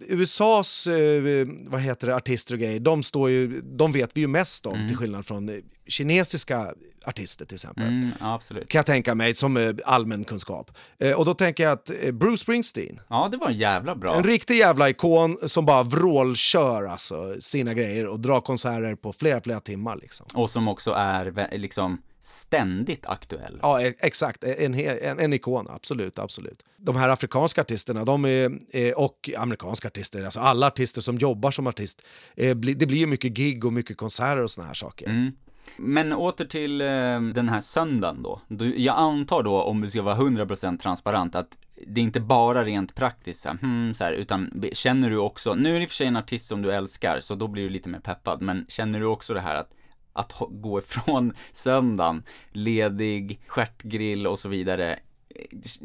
[0.09, 4.27] USAs eh, vad heter det, artister och grejer, de, står ju, de vet vi ju
[4.27, 5.55] mest om till skillnad från eh,
[5.87, 7.85] kinesiska artister till exempel.
[7.85, 8.69] Mm, absolut.
[8.69, 10.71] Kan jag tänka mig som eh, allmän kunskap.
[10.99, 14.17] Eh, och då tänker jag att Bruce Springsteen, Ja, det var jävla bra.
[14.17, 19.41] en riktig jävla ikon som bara vrålkör alltså, sina grejer och drar konserter på flera,
[19.41, 20.27] flera timmar liksom.
[20.35, 21.99] Och som också är liksom
[22.29, 23.59] ständigt aktuell.
[23.63, 24.45] Ja, e- exakt.
[24.45, 26.63] En, he- en, en ikon, absolut, absolut.
[26.77, 31.51] De här afrikanska artisterna, de är, eh, och amerikanska artister, alltså alla artister som jobbar
[31.51, 35.07] som artist, eh, det blir ju mycket gig och mycket konserter och såna här saker.
[35.07, 35.33] Mm.
[35.77, 36.87] Men åter till eh,
[37.21, 38.41] den här söndagen då.
[38.77, 42.95] Jag antar då, om du ska vara 100% transparent, att det är inte bara rent
[42.95, 45.91] praktiskt så här, hmm, så här, utan känner du också, nu är det i och
[45.91, 48.67] för sig en artist som du älskar, så då blir du lite mer peppad, men
[48.69, 49.71] känner du också det här att
[50.19, 54.99] att gå ifrån söndagen, ledig, stjärtgrill och så vidare.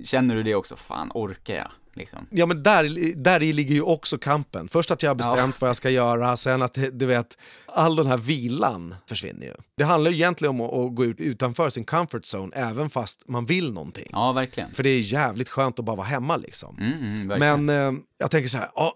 [0.04, 0.76] Känner du det också?
[0.76, 1.72] Fan, orkar jag?
[1.96, 2.28] Liksom.
[2.30, 4.68] Ja men där, där i ligger ju också kampen.
[4.68, 8.08] Först att jag har bestämt vad jag ska göra, sen att du vet, all den
[8.08, 9.54] här vilan försvinner ju.
[9.78, 13.46] Det handlar ju egentligen om att, gå ut utanför sin comfort zone, även fast man
[13.46, 14.10] vill någonting.
[14.12, 14.74] Ja, verkligen.
[14.74, 16.78] För det är jävligt skönt att bara vara hemma liksom.
[16.80, 17.40] Mm, mm.
[17.40, 18.96] Men eh, jag tänker så här, ja,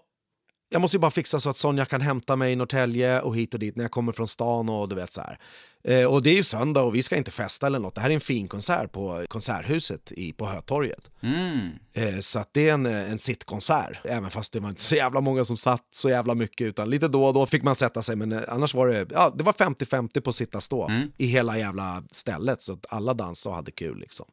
[0.68, 3.54] jag måste ju bara fixa så att Sonja kan hämta mig i Norrtälje och hit
[3.54, 5.38] och dit när jag kommer från stan och du vet så här.
[5.84, 7.94] Eh, och det är ju söndag och vi ska inte festa eller något.
[7.94, 11.10] Det här är en fin konsert på Konserthuset i, på Hötorget.
[11.22, 11.70] Mm.
[11.92, 15.20] Eh, så att det är en, en sittkonsert, även fast det var inte så jävla
[15.20, 18.16] många som satt så jävla mycket, utan lite då och då fick man sätta sig,
[18.16, 22.02] men eh, annars var det, ja, det var 50-50 på sitta stå i hela jävla
[22.10, 24.26] stället, så att alla dansade och hade kul liksom.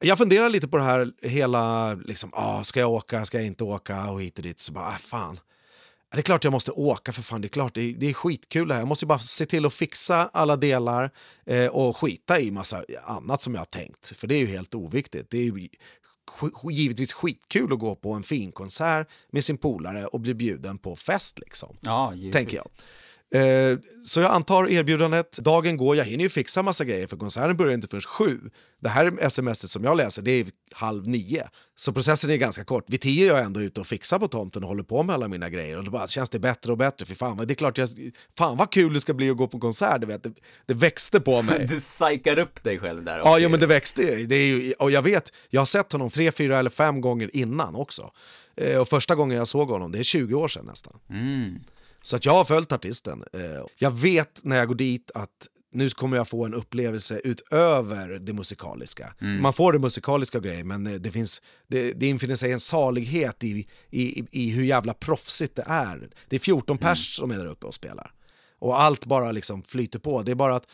[0.00, 3.64] Jag funderar lite på det här hela, liksom, ah, ska jag åka, ska jag inte
[3.64, 5.40] åka och hit och dit, så bara, ah, fan.
[6.12, 8.12] Det är klart jag måste åka för fan, det är klart, det är, det är
[8.12, 8.80] skitkul det här.
[8.80, 11.10] Jag måste bara se till att fixa alla delar
[11.46, 14.06] eh, och skita i massa annat som jag har tänkt.
[14.16, 15.30] För det är ju helt oviktigt.
[15.30, 15.68] Det är ju
[16.70, 20.96] givetvis skitkul att gå på en fin konsert med sin polare och bli bjuden på
[20.96, 21.76] fest liksom.
[21.80, 22.32] Ja, givetvis.
[22.32, 22.66] Tänker jag.
[23.34, 27.56] Eh, så jag antar erbjudandet, dagen går, jag hinner ju fixa massa grejer för konserten
[27.56, 28.40] börjar inte förrän sju.
[28.80, 31.48] Det här smset som jag läser det är halv nio.
[31.76, 32.84] Så processen är ganska kort.
[32.90, 35.28] Vid tio är jag ändå ute och fixar på tomten och håller på med alla
[35.28, 35.78] mina grejer.
[35.78, 37.06] Och då bara känns det bättre och bättre.
[37.06, 37.88] För fan, det är klart jag,
[38.36, 40.00] fan vad kul det ska bli att gå på konsert.
[40.00, 40.22] Du vet.
[40.22, 40.32] Det,
[40.66, 41.66] det växte på mig.
[41.68, 44.72] Du psykar upp dig själv där Ja, ja men det växte det är ju.
[44.72, 48.10] Och jag vet, jag har sett honom tre, fyra eller fem gånger innan också.
[48.56, 50.98] Eh, och första gången jag såg honom, det är 20 år sedan nästan.
[51.10, 51.58] Mm.
[52.06, 53.24] Så att jag har följt artisten.
[53.32, 53.40] Eh,
[53.78, 55.30] Jag vet när jag går dit att
[55.72, 59.14] nu kommer jag få en upplevelse utöver det musikaliska.
[59.40, 63.44] Man får det musikaliska grejer, men eh, det, finns, det, det infinner sig en salighet
[63.44, 66.10] i, i, i hur jävla proffsigt det är.
[66.28, 68.12] Det är 14 pers som är där uppe och spelar.
[68.58, 70.22] Och allt bara liksom flyter på.
[70.22, 70.66] Det är bara att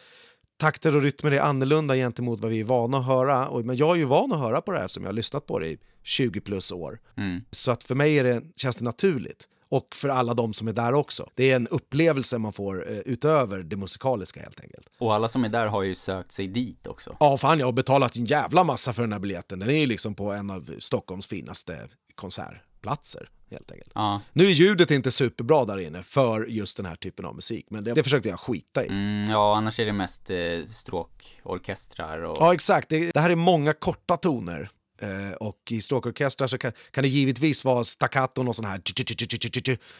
[0.60, 3.48] takter och rytmer är annorlunda gentemot vad vi är vana att höra.
[3.48, 5.46] Och, men jag är ju van att höra på det här som jag har lyssnat
[5.46, 7.00] på det i 20 plus år.
[7.16, 7.40] Mm.
[7.50, 9.48] Så att för mig är det, känns det naturligt.
[9.72, 11.30] Och för alla de som är där också.
[11.34, 14.86] Det är en upplevelse man får eh, utöver det musikaliska helt enkelt.
[14.98, 17.16] Och alla som är där har ju sökt sig dit också.
[17.20, 19.58] Ja, fan jag har betalat en jävla massa för den här biljetten.
[19.58, 23.90] Den är ju liksom på en av Stockholms finaste konsertplatser helt enkelt.
[23.94, 24.20] Ja.
[24.32, 27.84] Nu är ljudet inte superbra där inne för just den här typen av musik, men
[27.84, 28.88] det, det försökte jag skita i.
[28.88, 30.36] Mm, ja, annars är det mest eh,
[30.70, 32.36] stråkorkestrar och...
[32.40, 32.88] Ja, exakt.
[32.88, 34.70] Det, det här är många korta toner.
[35.02, 38.82] Eh, och i stråkorkestrar så kan, kan det givetvis vara staccaton och sån här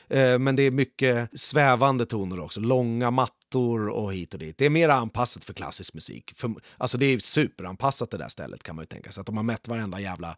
[0.08, 4.58] eh, men det är mycket svävande toner också, långa mattor och hit och dit.
[4.58, 6.32] Det är mer anpassat för klassisk musik.
[6.36, 9.20] För, alltså det är superanpassat det där stället kan man ju tänka sig.
[9.20, 10.36] Att de har mätt varenda jävla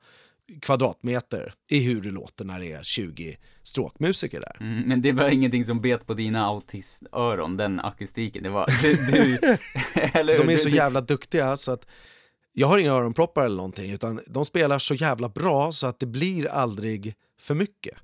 [0.62, 4.56] kvadratmeter i hur det låter när det är 20 stråkmusiker där.
[4.60, 8.42] Mm, men det var ingenting som bet på dina autistöron, den akustiken.
[8.42, 9.56] Det var, du, du
[10.18, 11.86] eller De är så jävla duktiga så att
[12.56, 16.06] jag har inga öronproppar eller någonting, utan de spelar så jävla bra så att det
[16.06, 17.98] blir aldrig för mycket.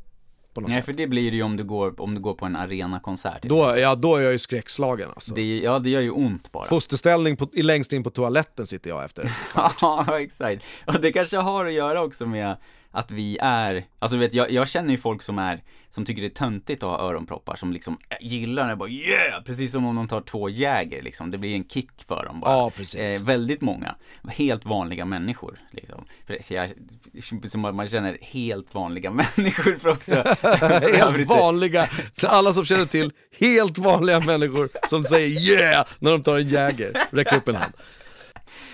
[0.54, 0.84] Nej, sätt.
[0.84, 3.42] för det blir det ju om du går, om du går på en arenakonsert.
[3.42, 5.34] Då, ja, då är jag ju skräckslagen alltså.
[5.34, 6.64] Det, ja, det gör ju ont bara.
[6.64, 9.32] Fosterställning på, längst in på toaletten sitter jag efter.
[9.80, 10.64] ja, exakt.
[10.86, 12.56] Och det kanske har att göra också med
[12.92, 16.22] att vi är, alltså du vet, jag, jag känner ju folk som är, som tycker
[16.22, 19.42] det är töntigt att ha öronproppar, som liksom gillar det, bara yeah!
[19.42, 22.50] Precis som om de tar två Jäger liksom, det blir en kick för dem bara.
[22.50, 23.20] Ja, precis.
[23.20, 23.94] Eh, väldigt många,
[24.28, 26.04] helt vanliga människor liksom.
[26.48, 26.70] Jag,
[27.44, 30.14] som man känner helt vanliga människor för också.
[30.96, 36.22] helt vanliga, så alla som känner till helt vanliga människor som säger yeah när de
[36.22, 37.72] tar en Jäger, räck upp en hand.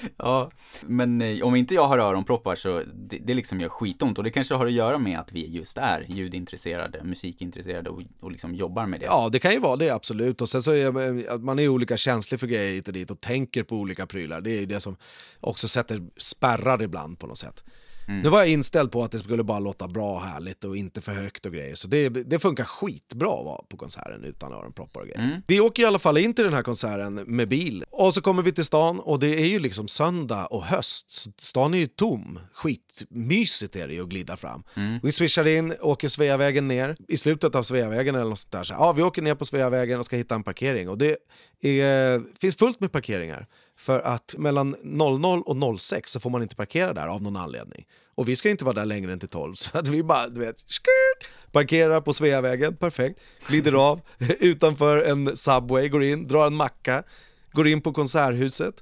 [0.16, 0.50] ja,
[0.82, 4.30] men eh, om inte jag har öronproppar så det, det liksom gör skitont och det
[4.30, 8.86] kanske har att göra med att vi just är ljudintresserade, musikintresserade och, och liksom jobbar
[8.86, 9.06] med det.
[9.06, 11.68] Ja, det kan ju vara det absolut och sen så är eh, att man är
[11.68, 14.40] olika känslig för grejer hit och dit och tänker på olika prylar.
[14.40, 14.96] Det är ju det som
[15.40, 17.64] också sätter spärrar ibland på något sätt.
[18.08, 18.20] Mm.
[18.20, 21.00] Nu var jag inställd på att det skulle bara låta bra och härligt och inte
[21.00, 21.74] för högt och grejer.
[21.74, 25.24] Så det, det funkar skitbra att vara på konserten utan öronproppar och grejer.
[25.24, 25.40] Mm.
[25.46, 27.84] Vi åker i alla fall in till den här konserten med bil.
[27.90, 31.40] Och så kommer vi till stan och det är ju liksom söndag och höst.
[31.40, 32.38] Stan är ju tom.
[32.52, 34.62] Skitmysigt är det ju att glida fram.
[34.74, 34.98] Mm.
[35.02, 36.96] Vi swishar in, åker Sveavägen ner.
[37.08, 38.64] I slutet av Sveavägen eller något sånt där.
[38.64, 40.88] Så, ja, vi åker ner på Sveavägen och ska hitta en parkering.
[40.88, 41.16] Och det
[41.60, 43.46] är, finns fullt med parkeringar.
[43.76, 47.86] För att mellan 00 och 06 så får man inte parkera där av någon anledning.
[48.14, 50.40] Och vi ska inte vara där längre än till 12 så att vi bara, du
[50.40, 54.00] vet, skrt, parkerar på Sveavägen, perfekt, glider av
[54.40, 57.02] utanför en Subway, går in, drar en macka,
[57.52, 58.74] går in på Konserthuset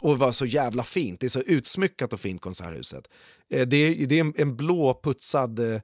[0.00, 3.08] och det var så jävla fint, det är så utsmyckat och fint Konserthuset.
[3.50, 5.80] Eh, det är, det är en blå putsad eh,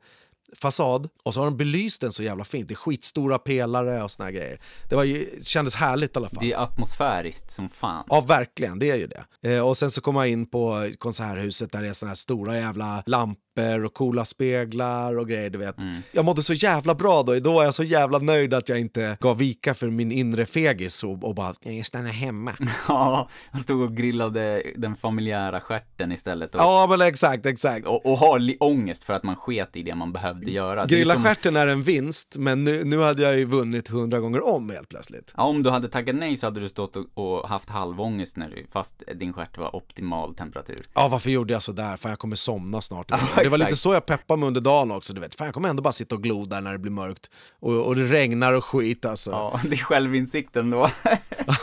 [0.53, 2.69] fasad och så har de belyst den så jävla fint.
[2.69, 4.61] Det är skitstora pelare och såna grejer.
[4.89, 6.45] Det var ju, kändes härligt i alla fall.
[6.45, 8.05] Det är atmosfäriskt som fan.
[8.09, 8.79] Ja, verkligen.
[8.79, 9.55] Det är ju det.
[9.55, 12.57] Eh, och sen så kommer jag in på konserthuset där det är såna här stora
[12.57, 15.79] jävla lampor och coola speglar och grejer, du vet.
[15.79, 16.03] Mm.
[16.13, 19.17] Jag mådde så jävla bra då, då var jag så jävla nöjd att jag inte
[19.21, 22.53] gav vika för min inre fegis och, och bara, jag stannar hemma.
[22.89, 26.55] Ja, han stod och grillade den familjära skärten istället.
[26.55, 27.87] Och, ja, men exakt, exakt.
[27.87, 30.87] Och, och har ångest för att man sket i det man behövde göra.
[30.87, 31.23] Grilla som...
[31.23, 34.89] stjärten är en vinst, men nu, nu hade jag ju vunnit hundra gånger om helt
[34.89, 35.33] plötsligt.
[35.37, 38.49] Ja, om du hade taggat nej så hade du stått och, och haft halvångest när
[38.49, 40.87] du, fast din stjärt var optimal temperatur.
[40.95, 41.97] Ja, varför gjorde jag så där?
[41.97, 43.09] För jag kommer somna snart.
[43.37, 45.35] det var lite så jag peppade mig under dagen också, du vet.
[45.35, 47.31] Fan, jag kommer ändå bara sitta och glo där när det blir mörkt.
[47.61, 49.31] Och, och det regnar och skit alltså.
[49.31, 50.89] Ja, det är självinsikten då.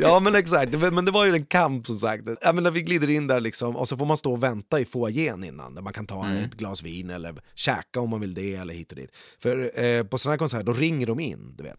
[0.00, 0.92] ja, men exakt.
[0.92, 2.24] Men det var ju en kamp som sagt.
[2.40, 4.80] Ja, men när vi glider in där liksom, och så får man stå och vänta
[4.80, 6.44] i foajén innan, där man kan ta mm.
[6.44, 9.10] ett glas vin eller käka om man vill det eller hit och dit.
[9.38, 11.78] För eh, på sådana här konserter, då ringer de in, du vet.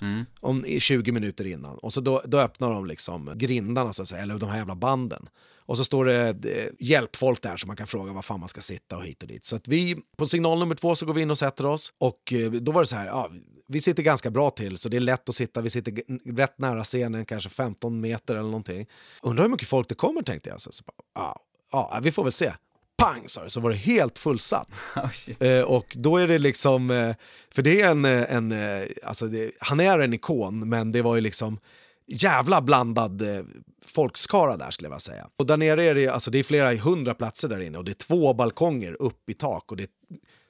[0.00, 0.24] Mm.
[0.40, 1.78] Om 20 minuter innan.
[1.78, 4.74] Och så då, då öppnar de liksom grindarna, så att säga, eller de här jävla
[4.74, 5.28] banden.
[5.68, 8.60] Och så står det eh, hjälpfolk där som man kan fråga var fan man ska
[8.60, 9.44] sitta och hit och dit.
[9.44, 11.92] Så att vi, på signal nummer två så går vi in och sätter oss.
[11.98, 13.30] Och eh, då var det så här, ja,
[13.68, 16.02] vi sitter ganska bra till så det är lätt att sitta, vi sitter
[16.36, 18.86] rätt nära scenen, kanske 15 meter eller någonting.
[19.22, 20.60] Undrar hur mycket folk det kommer tänkte jag.
[20.60, 20.84] Så, så
[21.14, 22.52] ja, ja, vi får väl se
[22.98, 24.68] pang sa det, så var det helt fullsatt.
[24.94, 27.14] Oh, eh, och då är det liksom, eh,
[27.50, 31.02] för det är en, eh, en eh, alltså det, han är en ikon, men det
[31.02, 31.58] var ju liksom
[32.06, 33.44] jävla blandad eh,
[33.86, 35.28] folkskara där skulle jag vilja säga.
[35.36, 37.92] Och där nere är det, alltså det är flera hundra platser där inne och det
[37.92, 39.88] är två balkonger upp i tak och det är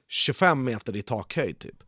[0.07, 1.83] 25 meter i takhöjd typ.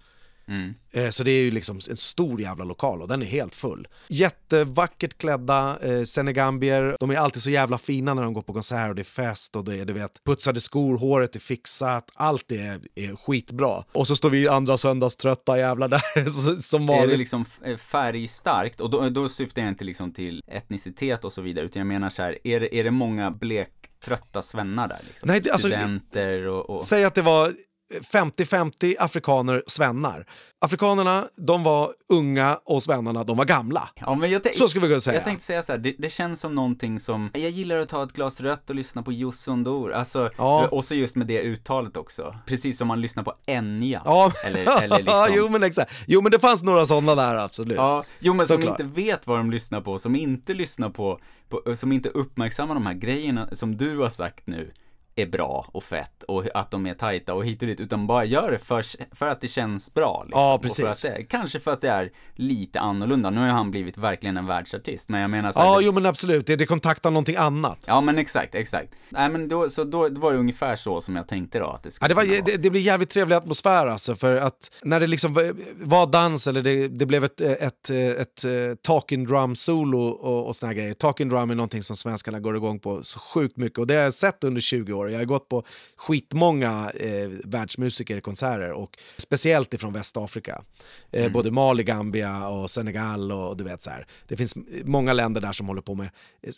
[0.52, 0.74] Mm.
[0.92, 3.88] Eh, så det är ju liksom en stor jävla lokal och den är helt full.
[4.08, 8.90] Jättevackert klädda eh, senegambier, de är alltid så jävla fina när de går på konsert
[8.90, 12.52] och det är fest och det är du vet putsade skor, håret är fixat, allt
[12.52, 13.84] är, är skitbra.
[13.92, 16.26] Och så står vi andra söndagströtta jävlar där
[16.62, 17.04] som vanligt.
[17.04, 18.82] Är det liksom eh, färgstarkt?
[18.82, 22.10] Och då, då syftar jag inte liksom till etnicitet och så vidare, utan jag menar
[22.10, 25.02] så här, är det, är det många blektrötta svennar där?
[25.08, 25.28] Liksom?
[25.28, 26.84] Nej, det, alltså, Studenter och, och...
[26.84, 27.54] Säg att det var
[28.00, 30.26] 50-50 afrikaner, svennar.
[30.60, 33.90] Afrikanerna, de var unga och svennarna, de var gamla.
[33.96, 35.16] Ja, men jag så skulle vi kunna säga.
[35.16, 38.04] Jag tänkte säga så här, det, det, känns som någonting som, jag gillar att ta
[38.04, 40.68] ett glas rött och lyssna på Youssou N'Dour, alltså, ja.
[40.68, 42.36] och så just med det uttalet också.
[42.46, 44.02] Precis som man lyssnar på Enya.
[44.06, 45.28] Ja, eller, eller liksom...
[45.36, 45.92] jo men exakt.
[46.08, 47.78] Jo men det fanns några sådana där, absolut.
[47.78, 51.76] Ja, jo men som inte vet vad de lyssnar på, som inte lyssnar på, på,
[51.76, 54.72] som inte uppmärksammar de här grejerna som du har sagt nu
[55.16, 58.26] är bra och fett och att de är tajta och hit och dit, utan bara
[58.26, 60.24] gör det för, för att det känns bra.
[60.26, 60.42] Liksom.
[60.42, 61.02] Ja, precis.
[61.02, 63.30] För det, kanske för att det är lite annorlunda.
[63.30, 65.92] Nu har han blivit verkligen en världsartist, men jag menar så här, Ja, det- jo
[65.92, 66.48] men absolut.
[66.48, 67.80] Det, det kontaktar någonting annat.
[67.86, 68.94] Ja men exakt, exakt.
[69.10, 71.84] Nej men då, så då, då var det ungefär så som jag tänkte då att
[71.84, 75.00] det Ja, skulle det, var, det, det blir jävligt trevlig atmosfär alltså, för att när
[75.00, 80.00] det liksom var- dans eller det, det blev ett, ett, ett, ett talking drum solo
[80.08, 80.94] och, och såna här grejer.
[80.94, 84.02] Talking drum är någonting som svenskarna går igång på så sjukt mycket och det har
[84.04, 85.01] jag sett under 20 år.
[85.10, 85.64] Jag har gått på
[85.96, 90.64] skitmånga eh, världsmusikerkonserter och speciellt ifrån Västafrika.
[91.12, 94.06] Eh, Både Mali, Gambia och Senegal och du vet så här.
[94.28, 96.10] Det finns många länder där som håller på med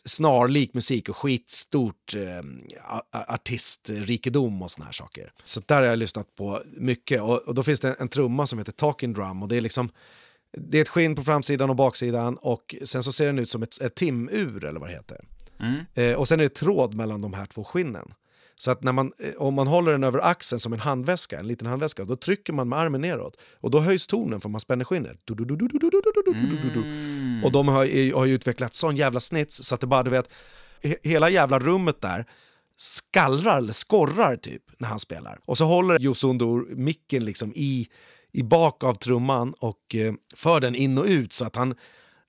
[0.05, 2.43] snarlik musik och skitstort eh,
[3.11, 5.31] artistrikedom och såna här saker.
[5.43, 8.47] Så där har jag lyssnat på mycket och, och då finns det en, en trumma
[8.47, 9.89] som heter Talking Drum och det är liksom
[10.57, 13.63] det är ett skinn på framsidan och baksidan och sen så ser den ut som
[13.63, 15.25] ett, ett timur eller vad det heter.
[15.93, 18.13] Eh, och sen är det tråd mellan de här två skinnen.
[18.57, 21.67] Så att när man, om man håller den över axeln som en handväska, en liten
[21.67, 25.17] handväska, då trycker man med armen neråt och då höjs tonen för man spänner skinnet.
[27.43, 30.29] Och de har, har utvecklat sån jävla snits så att det bara, du vet,
[31.03, 32.25] hela jävla rummet där
[32.77, 35.39] skallrar eller skorrar typ när han spelar.
[35.45, 37.87] Och så håller Yosundur micken liksom i,
[38.31, 39.95] i bak av trumman och
[40.35, 41.75] för den in och ut så att han,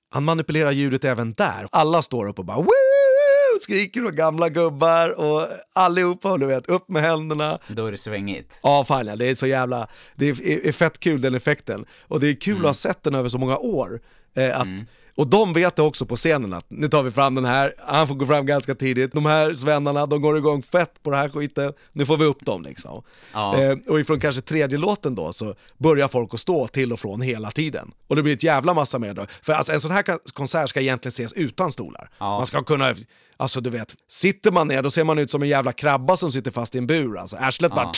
[0.09, 1.67] han manipulerar ljudet även där.
[1.71, 3.14] Alla står upp och bara Woo!
[3.61, 7.59] Skriker och gamla gubbar och allihopa, du vet, upp med händerna.
[7.67, 8.59] Då är det svängigt.
[8.63, 11.85] Ja, fan ja, det är så jävla, det är, är fett kul den effekten.
[12.07, 14.01] Och det är kul att ha sett den över så många år.
[14.35, 14.67] Eh, att,
[15.15, 18.07] Och de vet det också på scenen att nu tar vi fram den här, han
[18.07, 21.29] får gå fram ganska tidigt, de här svennarna, de går igång fett på det här
[21.29, 23.03] skiten, nu får vi upp dem liksom.
[23.33, 23.61] Ja.
[23.61, 27.21] Eh, och ifrån kanske tredje låten då så börjar folk att stå till och från
[27.21, 27.91] hela tiden.
[28.07, 29.25] Och det blir ett jävla massa mer då.
[29.41, 32.09] För alltså en sån här konsert ska egentligen ses utan stolar.
[32.17, 32.37] Ja.
[32.37, 32.95] Man ska kunna,
[33.37, 36.31] alltså du vet, sitter man ner då ser man ut som en jävla krabba som
[36.31, 37.37] sitter fast i en bur alltså.
[37.39, 37.91] Arslet bara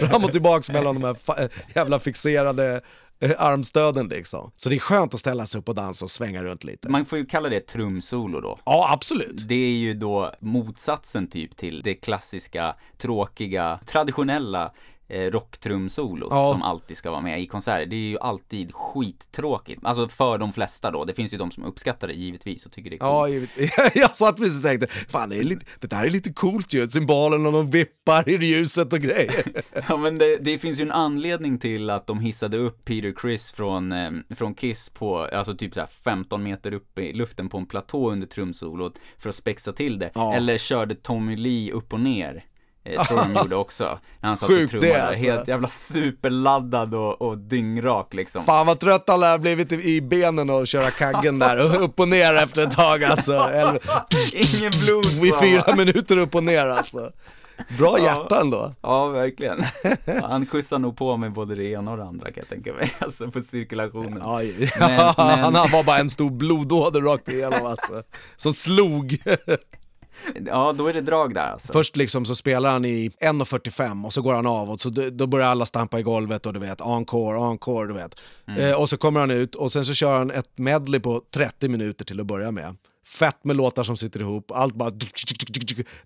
[0.00, 2.80] fram och tillbaks mellan de här eh, jävla fixerade
[3.20, 4.52] eh, armstöden liksom.
[4.56, 6.88] Så det är skönt att ställa sig upp och dansa och svänga runt lite.
[6.88, 8.58] Man får ju kalla det trumsolo då.
[8.64, 9.48] Ja, absolut.
[9.48, 14.72] Det är ju då motsatsen typ till det klassiska, tråkiga, traditionella
[15.08, 16.52] rocktrumsolot Ja.
[16.52, 17.86] som alltid ska vara med i konserter.
[17.86, 19.80] Det är ju alltid skittråkigt.
[19.84, 21.04] Alltså för de flesta då.
[21.04, 23.32] Det finns ju de som uppskattar det givetvis och tycker det är Ja, coolt.
[23.32, 23.70] givetvis.
[23.94, 26.88] jag satt precis och tänkte, fan det, är lite, det där är lite coolt ju,
[26.88, 29.44] symbolen och de vippar i ljuset och grejer.
[29.88, 33.52] Ja, men det, det finns ju en anledning till att de hissade upp Peter Criss
[33.52, 37.58] från, eh, från Kiss på, alltså typ så här 15 meter upp i luften på
[37.58, 40.10] en platå under trumsolot för att spexa till det.
[40.14, 40.34] Ja.
[40.34, 42.44] Eller körde Tommy Lee upp och ner.
[42.86, 43.98] Eh, tror de gjorde också.
[44.20, 45.02] När han satt Sjukt och trummade.
[45.06, 45.24] alltså.
[45.24, 48.44] Helt jävla superladdad och, och dyngrak liksom.
[48.44, 52.08] Fan vad trött alla har blivit i- i benen och köra kaggen där, upp och
[52.08, 53.32] ner efter ett tag alltså.
[53.32, 53.80] Eller,
[54.32, 55.40] Ingen blues va?
[55.40, 57.10] fyra minuter upp och ner alltså.
[57.78, 58.04] Bra Ja.
[58.04, 58.72] hjärta ändå.
[58.82, 59.64] Ja, verkligen.
[60.22, 62.92] Han skjutsar nog på med både det ena och det andra kan jag tänka mig.
[62.98, 64.18] Alltså på cirkulationen.
[64.20, 64.40] Ja,
[64.78, 68.02] Men- men- Han var bara en stor blodåder rakt igenom alltså.
[68.36, 69.18] Som slog.
[70.46, 71.72] Ja, då är det drag där alltså.
[71.72, 75.10] Först liksom så spelar han i 1.45 och så går han av och så då,
[75.10, 78.14] då börjar alla stampa i golvet och du vet, encore, encore, du vet.
[78.58, 81.68] Eh, och så kommer han ut och sen så kör han ett medley på 30
[81.68, 82.76] minuter till att börja med.
[83.06, 84.90] Fett med låtar som sitter ihop, allt bara...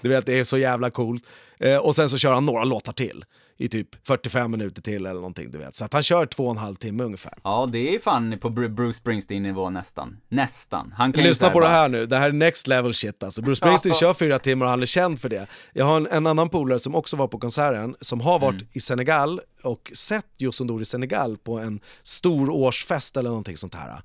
[0.01, 1.25] Du vet, det är så jävla coolt.
[1.59, 3.25] Eh, och sen så kör han några låtar till
[3.61, 5.75] i typ 45 minuter till eller någonting, du vet.
[5.75, 7.35] Så att han kör två och en halv timme ungefär.
[7.45, 10.17] Ja, det är fan på Bru- Bruce Springsteen-nivå nästan.
[10.29, 10.95] Nästan.
[10.97, 13.43] Han kan Lyssna på det här nu, det här är next level shit alltså.
[13.43, 15.47] Bruce Springsteen kör fyra timmar och han är känd för det.
[15.73, 18.81] Jag har en, en annan polare som också var på konserten, som har varit i
[18.81, 24.03] Senegal och sett Youssou N'Dour i Senegal på en stor årsfest eller någonting sånt här.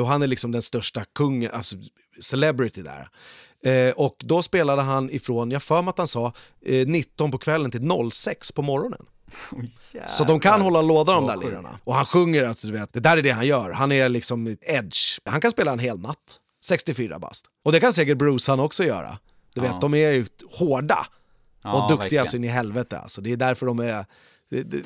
[0.00, 1.76] Och han är liksom den största kungen, alltså
[2.20, 3.08] celebrity där.
[3.70, 6.32] Eh, och då spelade han ifrån, jag för mig att han sa,
[6.66, 9.06] eh, 19 på kvällen till 06 på morgonen.
[9.52, 9.72] Oj,
[10.08, 11.78] Så de kan hålla låda de där lirarna.
[11.84, 13.70] Och han sjunger, alltså, du vet, det där är det han gör.
[13.70, 15.18] Han är liksom edge.
[15.24, 16.40] Han kan spela en hel natt.
[16.64, 17.46] 64 bast.
[17.64, 19.18] Och det kan säkert Bruce han också göra.
[19.54, 19.78] Du vet, Ja.
[19.80, 21.06] de är ju hårda
[21.62, 22.26] Ja, och duktiga verkligen.
[22.26, 22.98] så in i helvete.
[22.98, 23.20] Alltså.
[23.20, 24.06] Det är därför de är...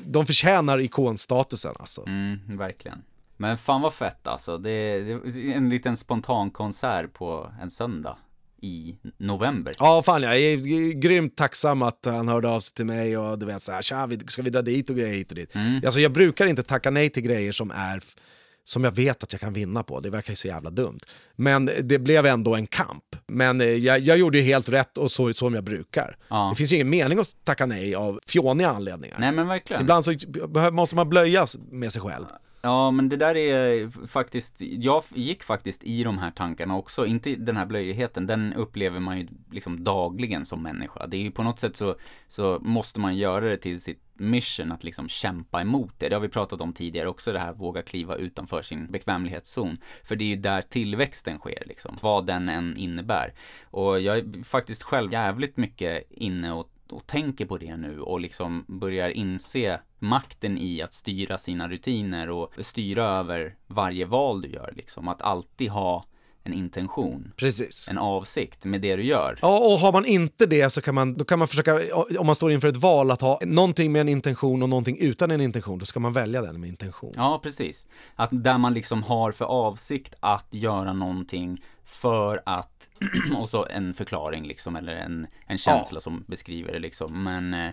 [0.04, 2.06] de- förtjänar ikonstatusen alltså.
[2.06, 3.02] Mm, verkligen.
[3.36, 4.58] Men fan vad fett alltså.
[4.58, 8.16] Det är, det är en liten spontan konsert på en söndag
[8.62, 9.74] i november.
[9.78, 13.46] Ja, fan jag är grymt tacksam att han hörde av sig till mig och du
[13.46, 15.54] vet så här, tja, ska vi dra dit och grejer hit och dit.
[15.54, 15.82] Mm.
[15.84, 18.00] Alltså jag brukar inte tacka nej till grejer som är
[18.64, 21.00] som jag vet att jag kan vinna på, det verkar ju så jävla dumt.
[21.36, 23.04] Men det blev ändå en kamp.
[23.26, 26.16] Men eh, jag, jag gjorde ju helt rätt och så som jag brukar.
[26.28, 26.48] Ja.
[26.50, 29.16] Det finns ju ingen mening att tacka nej av fåniga anledningar.
[29.20, 29.82] Nej men verkligen.
[29.82, 30.14] Ibland så
[30.72, 32.26] måste man blöjas med sig själv.
[32.62, 37.36] Ja, men det där är faktiskt, jag gick faktiskt i de här tankarna också, inte
[37.36, 41.06] den här blöjigheten, den upplever man ju liksom dagligen som människa.
[41.06, 41.96] Det är ju på något sätt så,
[42.28, 46.08] så måste man göra det till sitt mission att liksom kämpa emot det.
[46.08, 49.78] Det har vi pratat om tidigare också, det här våga kliva utanför sin bekvämlighetszon.
[50.04, 53.34] För det är ju där tillväxten sker liksom, vad den än innebär.
[53.64, 58.20] Och jag är faktiskt själv jävligt mycket inne och och tänker på det nu och
[58.20, 64.48] liksom börjar inse makten i att styra sina rutiner och styra över varje val du
[64.48, 65.08] gör liksom.
[65.08, 66.04] Att alltid ha
[66.44, 67.32] en intention.
[67.36, 67.88] Precis.
[67.88, 69.38] En avsikt med det du gör.
[69.42, 71.80] Ja, och har man inte det så kan man, då kan man försöka,
[72.18, 75.30] om man står inför ett val, att ha någonting med en intention och någonting utan
[75.30, 77.12] en intention, då ska man välja den med intention.
[77.16, 77.86] Ja, precis.
[78.16, 82.88] Att där man liksom har för avsikt att göra någonting för att,
[83.38, 86.00] och så en förklaring liksom, eller en, en känsla ja.
[86.00, 87.22] som beskriver det liksom.
[87.22, 87.70] Men eh,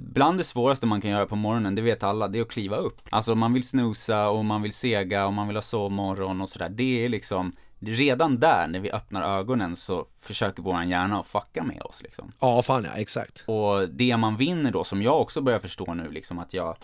[0.00, 2.76] Bland det svåraste man kan göra på morgonen, det vet alla, det är att kliva
[2.76, 3.00] upp.
[3.10, 6.68] Alltså man vill snusa och man vill sega och man vill ha sovmorgon och sådär.
[6.68, 11.62] Det är liksom, redan där när vi öppnar ögonen så försöker våran hjärna att fucka
[11.62, 12.32] med oss liksom.
[12.40, 13.44] Ja, fan ja, exakt.
[13.46, 16.76] Och det man vinner då, som jag också börjar förstå nu liksom att jag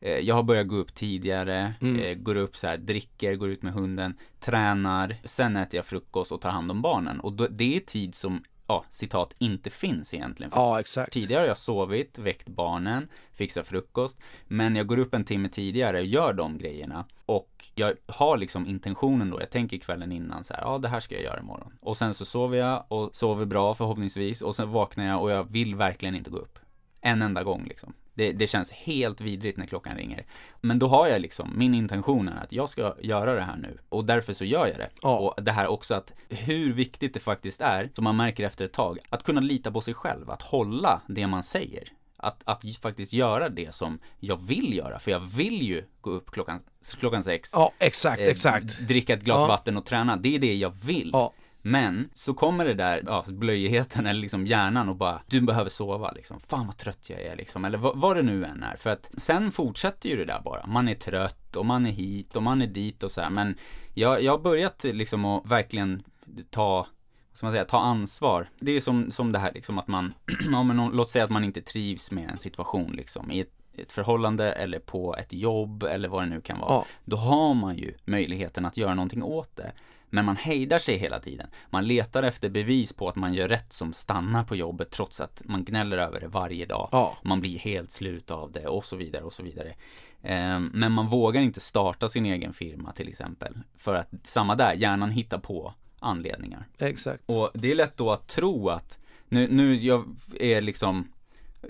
[0.00, 2.00] eh, jag har börjat gå upp tidigare, mm.
[2.00, 6.32] eh, går upp så här, dricker, går ut med hunden, tränar, sen äter jag frukost
[6.32, 7.20] och tar hand om barnen.
[7.20, 8.42] Och det är tid som
[8.72, 10.50] ja, citat, inte finns egentligen.
[10.50, 11.12] För ja, exakt.
[11.12, 14.18] Tidigare har jag sovit, väckt barnen, fixat frukost,
[14.48, 18.66] men jag går upp en timme tidigare, och gör de grejerna och jag har liksom
[18.66, 21.72] intentionen då, jag tänker kvällen innan så här, ja det här ska jag göra imorgon.
[21.80, 25.52] Och sen så sover jag och sover bra förhoppningsvis och sen vaknar jag och jag
[25.52, 26.58] vill verkligen inte gå upp.
[27.00, 27.92] En enda gång liksom.
[28.14, 30.26] Det, det, känns helt vidrigt när klockan ringer.
[30.60, 33.78] Men då har jag liksom, min intention är att jag ska göra det här nu.
[33.88, 34.88] Och därför så gör jag det.
[35.02, 35.18] Ja.
[35.18, 38.72] Och det här också att hur viktigt det faktiskt är, som man märker efter ett
[38.72, 41.92] tag, att kunna lita på sig själv, att hålla det man säger.
[42.16, 46.30] Att, att faktiskt göra det som jag vill göra, för jag vill ju gå upp
[46.30, 46.60] klockan,
[46.98, 47.50] klockan sex.
[47.52, 48.88] Ja, exakt, eh, exakt.
[48.88, 49.46] Dricka ett glas ja.
[49.46, 51.10] vatten och träna, det är det jag vill.
[51.12, 51.32] Ja.
[51.62, 56.12] Men så kommer det där, ja, blöjigheten eller liksom hjärnan och bara, du behöver sova
[56.12, 56.40] liksom.
[56.40, 57.64] Fan vad trött jag är liksom.
[57.64, 58.76] Eller vad, vad det nu än är.
[58.76, 60.66] För att sen fortsätter ju det där bara.
[60.66, 63.30] Man är trött och man är hit och man är dit och så här.
[63.30, 63.56] Men
[63.94, 66.02] jag, jag har börjat liksom att verkligen
[66.50, 66.86] ta
[67.32, 68.48] ska man säga, ta ansvar.
[68.60, 70.14] Det är som, som det här liksom att man,
[70.52, 73.92] ja, men låt säga att man inte trivs med en situation liksom i ett, ett
[73.92, 76.72] förhållande eller på ett jobb eller vad det nu kan vara.
[76.72, 76.86] Ja.
[77.04, 79.72] Då har man ju möjligheten att göra någonting åt det.
[80.14, 81.46] Men man hejdar sig hela tiden.
[81.70, 85.42] Man letar efter bevis på att man gör rätt som stannar på jobbet trots att
[85.44, 86.88] man gnäller över det varje dag.
[86.92, 87.16] Ja.
[87.22, 89.74] Man blir helt slut av det och så vidare och så vidare.
[90.22, 93.58] Ehm, men man vågar inte starta sin egen firma till exempel.
[93.76, 96.66] För att samma där, hjärnan hittar på anledningar.
[96.78, 97.22] Exakt.
[97.26, 98.98] Och det är lätt då att tro att,
[99.28, 101.12] nu, nu jag är liksom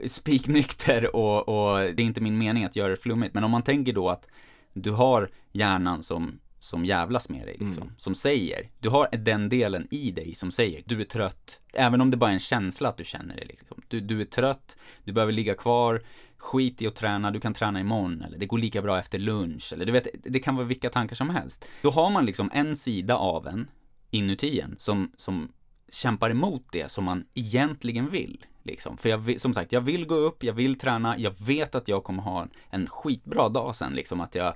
[0.06, 3.62] spiknykter och, och det är inte min mening att göra det flummigt, men om man
[3.62, 4.26] tänker då att
[4.72, 7.82] du har hjärnan som som jävlas med dig liksom.
[7.82, 7.94] Mm.
[7.98, 11.60] Som säger, du har den delen i dig som säger, du är trött.
[11.72, 13.82] Även om det bara är en känsla att du känner det liksom.
[13.88, 16.02] Du, du är trött, du behöver ligga kvar,
[16.36, 19.72] skit i att träna, du kan träna imorgon eller det går lika bra efter lunch
[19.72, 21.64] eller du vet, det kan vara vilka tankar som helst.
[21.82, 23.68] Då har man liksom en sida av en
[24.10, 25.52] inuti en som, som
[25.88, 28.44] kämpar emot det som man egentligen vill.
[28.62, 28.98] Liksom.
[28.98, 32.04] För jag, som sagt, jag vill gå upp, jag vill träna, jag vet att jag
[32.04, 34.54] kommer ha en skitbra dag sen, liksom att jag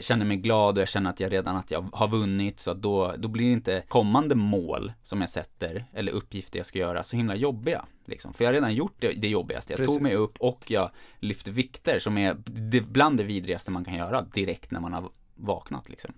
[0.00, 2.82] känner mig glad och jag känner att jag redan att jag har vunnit så att
[2.82, 7.16] då, då blir inte kommande mål som jag sätter eller uppgifter jag ska göra så
[7.16, 7.84] himla jobbiga.
[8.06, 8.34] Liksom.
[8.34, 9.72] För jag har redan gjort det, det jobbigaste.
[9.72, 9.96] Jag Precis.
[9.96, 12.34] tog mig upp och jag lyfte vikter som är
[12.80, 15.88] bland det vidrigaste man kan göra direkt när man har vaknat.
[15.88, 16.12] Liksom.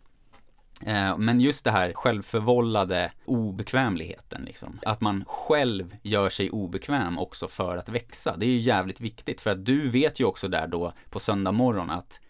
[0.80, 4.80] Eh, men just det här självförvållade obekvämligheten liksom.
[4.82, 8.36] Att man själv gör sig obekväm också för att växa.
[8.36, 11.52] Det är ju jävligt viktigt för att du vet ju också där då på söndag
[11.52, 12.20] morgon att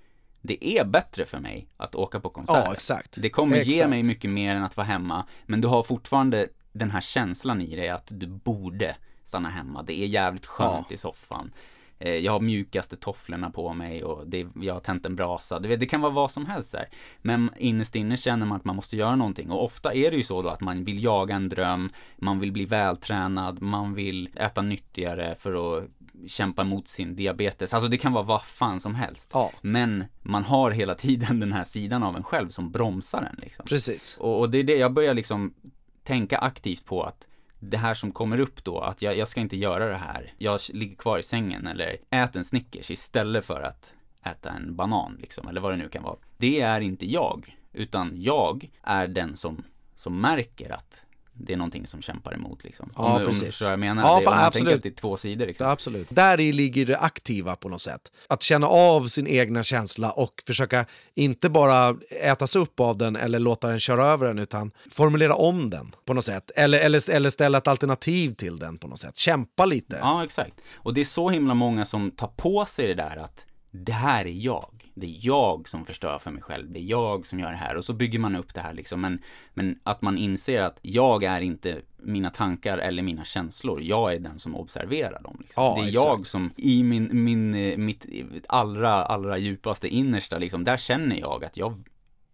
[0.46, 2.64] det är bättre för mig att åka på konsert.
[2.66, 3.14] Ja, exakt.
[3.22, 3.76] Det kommer exakt.
[3.76, 7.60] ge mig mycket mer än att vara hemma, men du har fortfarande den här känslan
[7.60, 9.82] i dig att du borde stanna hemma.
[9.82, 10.94] Det är jävligt skönt ja.
[10.94, 11.50] i soffan.
[11.98, 15.58] Eh, jag har mjukaste tofflorna på mig och det, jag har tänt en brasa.
[15.58, 16.88] Du vet, det kan vara vad som helst där.
[17.22, 19.50] Men innerst inne känner man att man måste göra någonting.
[19.50, 22.52] Och ofta är det ju så då att man vill jaga en dröm, man vill
[22.52, 25.84] bli vältränad, man vill äta nyttigare för att
[26.26, 27.74] kämpa mot sin diabetes.
[27.74, 29.30] Alltså det kan vara vad fan som helst.
[29.32, 29.50] Ja.
[29.60, 33.36] Men man har hela tiden den här sidan av en själv som bromsar en.
[33.38, 33.64] Liksom.
[33.66, 34.16] Precis.
[34.20, 35.54] Och, och det är det jag börjar liksom
[36.02, 37.26] tänka aktivt på att
[37.60, 40.32] det här som kommer upp då, att jag, jag ska inte göra det här.
[40.38, 43.94] Jag ligger kvar i sängen eller äter en Snickers istället för att
[44.24, 46.16] äta en banan liksom, eller vad det nu kan vara.
[46.36, 49.64] Det är inte jag, utan jag är den som,
[49.96, 51.03] som märker att
[51.36, 52.92] det är någonting som kämpar emot liksom.
[52.96, 53.42] Ja, om, precis.
[53.42, 54.02] Om du förstår vad jag menar?
[54.02, 54.82] Ja, det, fan, absolut.
[54.82, 55.66] det är två sidor liksom.
[55.66, 56.06] Absolut.
[56.10, 58.00] Där i ligger det aktiva på något sätt.
[58.28, 63.38] Att känna av sin egna känsla och försöka inte bara ätas upp av den eller
[63.38, 66.50] låta den köra över den utan formulera om den på något sätt.
[66.56, 69.16] Eller, eller, eller ställa ett alternativ till den på något sätt.
[69.16, 69.96] Kämpa lite.
[70.00, 70.54] Ja, exakt.
[70.74, 73.46] Och det är så himla många som tar på sig det där att
[73.76, 74.90] det här är jag.
[74.94, 76.70] Det är jag som förstör för mig själv.
[76.70, 77.76] Det är jag som gör det här.
[77.76, 79.00] Och så bygger man upp det här liksom.
[79.00, 79.18] Men,
[79.54, 83.82] men att man inser att jag är inte mina tankar eller mina känslor.
[83.82, 85.36] Jag är den som observerar dem.
[85.40, 85.64] Liksom.
[85.64, 86.06] Ja, det är exakt.
[86.06, 88.06] jag som i min, min, eh, mitt
[88.48, 90.64] allra, allra djupaste innersta liksom.
[90.64, 91.74] Där känner jag att jag,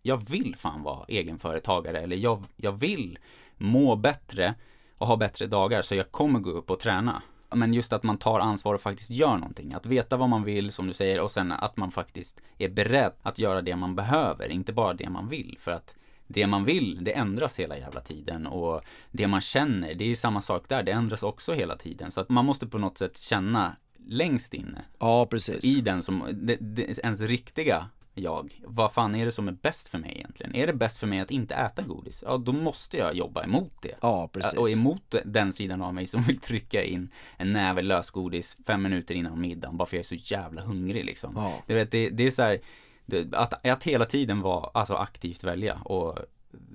[0.03, 2.01] jag vill fan vara egenföretagare.
[2.01, 3.19] Eller jag, jag vill
[3.57, 4.55] må bättre
[4.99, 5.83] och ha bättre dagar.
[5.83, 7.23] Så jag kommer gå upp och träna.
[7.55, 9.75] Men just att man tar ansvar och faktiskt gör någonting.
[9.75, 13.13] Att veta vad man vill, som du säger, och sen att man faktiskt är beredd
[13.23, 15.57] att göra det man behöver, inte bara det man vill.
[15.59, 15.95] För att
[16.27, 18.47] det man vill, det ändras hela jävla tiden.
[18.47, 22.11] Och det man känner, det är samma sak där, det ändras också hela tiden.
[22.11, 23.77] Så att man måste på något sätt känna
[24.07, 25.65] längst inne, Ja, precis.
[25.65, 28.61] i den som, det, det, ens riktiga jag.
[28.65, 30.55] Vad fan är det som är bäst för mig egentligen?
[30.55, 32.25] Är det bäst för mig att inte äta godis?
[32.27, 33.95] Ja, då måste jag jobba emot det.
[34.01, 34.59] Ja, precis.
[34.59, 39.15] Och emot den sidan av mig som vill trycka in en näve lösgodis fem minuter
[39.15, 41.33] innan middagen bara för jag är så jävla hungrig liksom.
[41.37, 41.55] Ja.
[41.67, 42.61] Du vet, det, det är så här,
[43.07, 46.19] det, att, att hela tiden vara, alltså aktivt välja och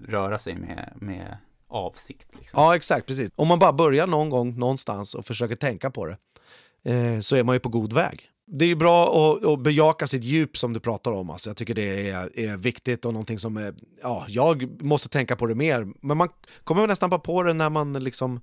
[0.08, 2.62] röra sig med, med avsikt liksom.
[2.62, 3.08] Ja, exakt.
[3.08, 3.30] Precis.
[3.36, 6.18] Om man bara börjar någon gång någonstans och försöker tänka på det
[6.84, 8.30] eh, så är man ju på god väg.
[8.48, 11.30] Det är bra att, att bejaka sitt djup som du pratar om.
[11.30, 15.36] Alltså, jag tycker det är, är viktigt och någonting som är, ja, jag måste tänka
[15.36, 15.88] på det mer.
[16.02, 16.30] Men man
[16.64, 18.42] kommer nästan bara på det när man liksom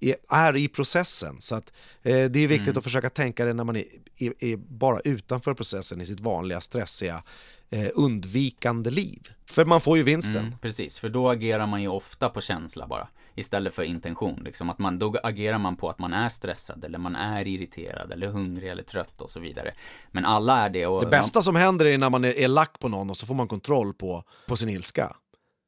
[0.00, 1.40] är, är i processen.
[1.40, 1.72] Så att,
[2.02, 3.84] eh, det är viktigt att försöka tänka det när man är,
[4.18, 7.22] är, är bara utanför processen i sitt vanliga stressiga
[7.70, 9.28] eh, undvikande liv.
[9.46, 10.36] För man får ju vinsten.
[10.36, 14.42] Mm, precis, för då agerar man ju ofta på känsla bara istället för intention.
[14.44, 18.12] Liksom att man, då agerar man på att man är stressad eller man är irriterad
[18.12, 19.74] eller hungrig eller trött och så vidare.
[20.10, 22.78] Men alla är det och Det bästa som händer är när man är, är lack
[22.78, 25.16] på någon och så får man kontroll på, på sin ilska.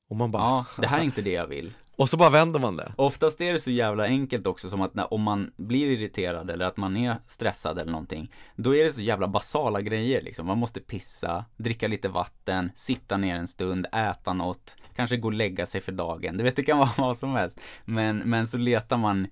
[0.08, 1.72] Och man bara, Ja, det här är inte det jag vill.
[1.96, 2.92] Och så bara vänder man det.
[2.96, 6.64] Oftast är det så jävla enkelt också som att när, om man blir irriterad eller
[6.64, 10.46] att man är stressad eller någonting, då är det så jävla basala grejer liksom.
[10.46, 15.34] Man måste pissa, dricka lite vatten, sitta ner en stund, äta något, kanske gå och
[15.34, 16.36] lägga sig för dagen.
[16.36, 17.60] Du vet, det kan vara vad som helst.
[17.84, 19.26] Men, men så letar man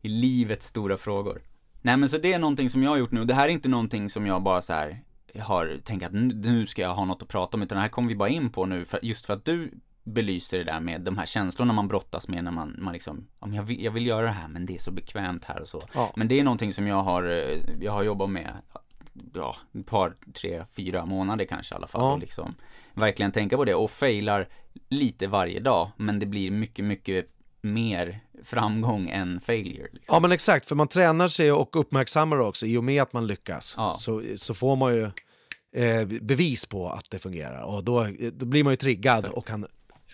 [0.00, 1.42] i livets stora frågor.
[1.82, 3.24] Nej men så det är någonting som jag har gjort nu.
[3.24, 5.02] Det här är inte någonting som jag bara så här
[5.38, 8.08] har tänkt att nu- ska jag ha något att prata om, utan det här kommer
[8.08, 9.70] vi bara in på nu, för, just för att du
[10.04, 13.62] belyser det där med de här känslorna man brottas med när man, man liksom, jag,
[13.62, 15.82] vill, jag vill göra det här men det är så bekvämt här och så.
[15.94, 16.12] Ja.
[16.16, 18.52] Men det är någonting som jag har, eh, jag har jobbat med,
[19.34, 22.00] ja, ett par, tre, fyra månader kanske i alla fall.
[22.00, 22.12] Ja.
[22.12, 22.54] Och liksom
[22.94, 24.48] verkligen tänka på det och failar
[24.88, 27.26] lite varje dag, men det blir mycket, mycket
[27.62, 29.88] mer framgång än failure.
[29.92, 30.14] Liksom.
[30.14, 32.66] Ja men exakt, för man tränar sig och uppmärksammar också.
[32.66, 33.92] I och med att man lyckas Ja.
[33.92, 35.04] så, så får man ju
[35.76, 37.62] eh, bevis på att det fungerar.
[37.62, 39.66] Och då, då blir man ju triggad och kan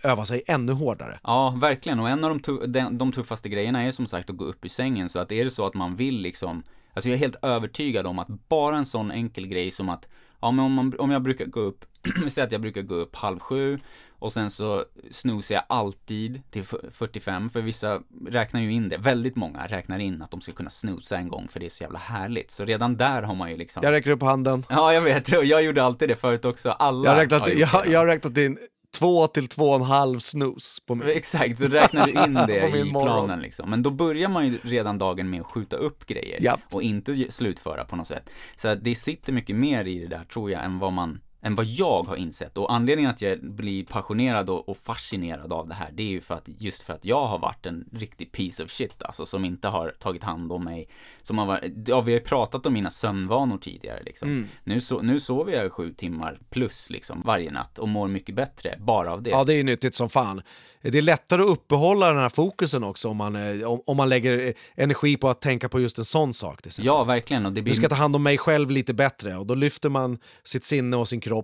[0.06, 1.18] öva sig ännu hårdare.
[1.22, 2.00] Ja, verkligen.
[2.00, 4.64] Och en av de, tu- de, de tuffaste grejerna är som sagt att gå upp
[4.64, 5.08] ur sängen.
[5.08, 6.62] Så att är det så att man vill liksom,
[6.94, 10.08] alltså jag är helt övertygad om att bara en sån enkel grej som att,
[10.40, 11.84] ja men om, man, om jag brukar gå upp,
[12.24, 13.78] vi säger att jag brukar gå upp halv sju
[14.18, 18.96] och sen så snoozar jag alltid till f- 45, för vissa räknar ju in det,
[18.98, 21.82] väldigt många räknar in att de ska kunna snooza en gång för det är så
[21.84, 22.50] jävla härligt.
[22.50, 24.64] Så redan där har man ju liksom Jag räcker upp handen.
[24.68, 26.70] Ja, jag vet, jag gjorde alltid det förut också.
[26.70, 28.58] Alla Jag har räknat, har jag, jag har räknat in
[28.90, 31.16] två till två och en halv snooze på mig.
[31.16, 33.06] Exakt, så räknar du in det i morgon.
[33.06, 33.70] planen liksom.
[33.70, 36.60] Men då börjar man ju redan dagen med att skjuta upp grejer Japp.
[36.70, 38.30] och inte slutföra på något sätt.
[38.56, 41.66] Så det sitter mycket mer i det där tror jag än vad man än vad
[41.66, 42.58] jag har insett.
[42.58, 46.34] Och anledningen att jag blir passionerad och, fascinerad av det här, det är ju för
[46.34, 49.68] att just för att jag har varit en riktig piece of shit alltså, som inte
[49.68, 50.88] har tagit hand om mig.
[51.22, 54.28] Som har varit, ja, vi har ju pratat om mina sömnvanor tidigare liksom.
[54.28, 54.48] Mm.
[54.64, 58.76] Nu, so, nu sover jag sju timmar plus liksom varje natt och mår mycket bättre
[58.78, 59.30] bara av det.
[59.30, 60.42] Ja, det är nyttigt som fan.
[60.82, 64.08] Det är lättare att uppehålla den här fokusen också om man, eh, om, om man
[64.08, 66.60] lägger eh, energi på att tänka på just en sån sak.
[66.78, 67.46] Ja, verkligen.
[67.46, 67.74] Och det blir...
[67.74, 70.96] Du ska ta hand om mig själv lite bättre och då lyfter man sitt sinne
[70.96, 71.35] och sin kropp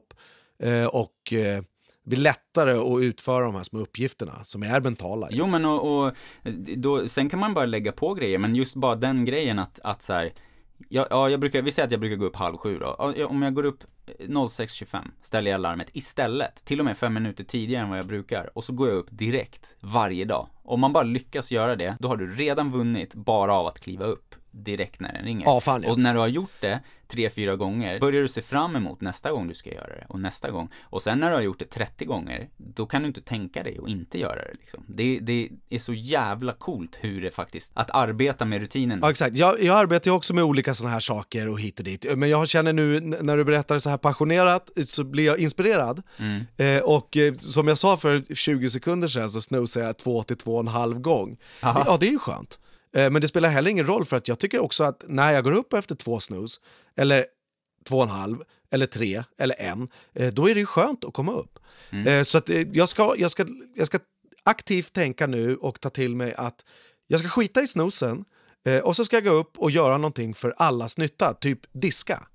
[0.59, 1.62] eh, och eh,
[2.05, 5.28] det blir lättare att utföra de här små uppgifterna som är mentala.
[5.30, 6.07] Jo men och, och
[6.43, 9.80] eh, då, sen kan man bara lägga på grejer, men just bara den grejen att,
[9.82, 10.32] att så här,
[10.88, 12.86] ja, ja, jag brukar, vi säger att jag brukar gå upp halv sju då.
[13.28, 17.45] Om jag går upp eh, 06.25 ställer jag larmet istället, till och med fem minuter
[17.45, 18.51] tidigare än vad jag brukar.
[18.55, 20.49] Och så går jag upp direkt, varje dag.
[20.64, 24.05] Om man bara lyckas göra det, då har du redan vunnit bara av att kliva
[24.05, 25.46] upp direkt när den ringer.
[25.46, 25.90] Ja, fan, ja.
[25.90, 26.80] Och när du har gjort det
[27.12, 30.20] tre, fyra gånger, börjar du se fram emot nästa gång du ska göra det och
[30.20, 30.68] nästa gång.
[30.82, 33.78] Och sen när du har gjort det 30 gånger, då kan du inte tänka dig
[33.82, 34.84] att inte göra det liksom.
[34.88, 38.98] Det, det är så jävla coolt hur det faktiskt, att arbeta med rutinen.
[39.03, 39.36] Ja, exakt.
[39.36, 42.16] Jag, jag arbetar ju också med olika sådana här saker och hit och dit.
[42.16, 46.03] Men jag känner nu när du berättar så här passionerat så blir jag inspirerad.
[46.18, 46.44] Mm.
[46.57, 50.36] Eh, och eh, som jag sa för 20 sekunder sedan så snosar jag två till
[50.36, 51.36] två och en halv gång.
[51.62, 51.82] Aha.
[51.86, 52.59] Ja, det är ju skönt.
[52.97, 55.45] Eh, men det spelar heller ingen roll för att jag tycker också att när jag
[55.45, 56.61] går upp efter två snus,
[56.97, 57.26] eller
[57.88, 58.36] två och en halv,
[58.70, 61.59] eller tre, eller en, eh, då är det ju skönt att komma upp.
[62.07, 63.99] Eh, så att jag ska, jag, ska, jag ska
[64.45, 66.64] aktivt tänka nu och ta till mig att
[67.07, 68.24] jag ska skita i snusen
[68.82, 72.26] och så ska jag gå upp och göra någonting för allas nytta, typ diska.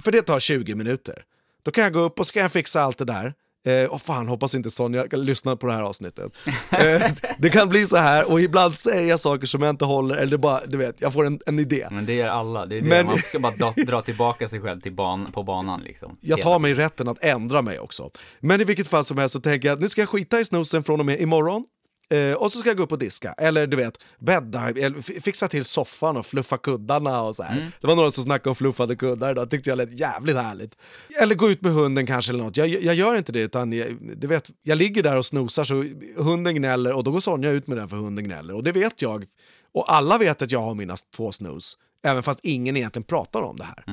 [0.00, 1.22] För det tar 20 minuter.
[1.62, 3.34] Då kan jag gå upp och så kan jag fixa allt det där.
[3.66, 6.32] Eh, och fan, hoppas inte Sonja lyssnar på det här avsnittet.
[6.70, 7.02] Eh,
[7.38, 10.30] det kan bli så här och ibland säger jag saker som jag inte håller eller
[10.30, 11.86] det bara, du vet, jag får en, en idé.
[11.90, 12.88] Men det är alla, det är det.
[12.88, 16.16] Men- Man ska bara dra, dra tillbaka sig själv till ban, på banan liksom.
[16.20, 18.10] Jag tar mig rätten att ändra mig också.
[18.40, 20.44] Men i vilket fall som helst så tänker jag att nu ska jag skita i
[20.44, 21.64] snusen från och med imorgon.
[22.10, 25.48] Eh, och så ska jag gå upp och diska, eller du vet, bädda, eller fixa
[25.48, 27.72] till soffan och fluffa kuddarna och så här.
[27.80, 30.76] Det var några som snackade om fluffade kuddar idag, tyckte jag lät jävligt härligt.
[31.20, 32.56] Eller gå ut med hunden kanske eller något.
[32.56, 35.84] Jag, jag gör inte det, utan jag, du vet, jag ligger där och snosar så
[36.22, 38.54] hunden gnäller och då går Sonja ut med den för hunden gnäller.
[38.54, 39.24] Och det vet jag.
[39.72, 43.56] Och alla vet att jag har mina två snus, även fast ingen egentligen pratar om
[43.56, 43.84] det här.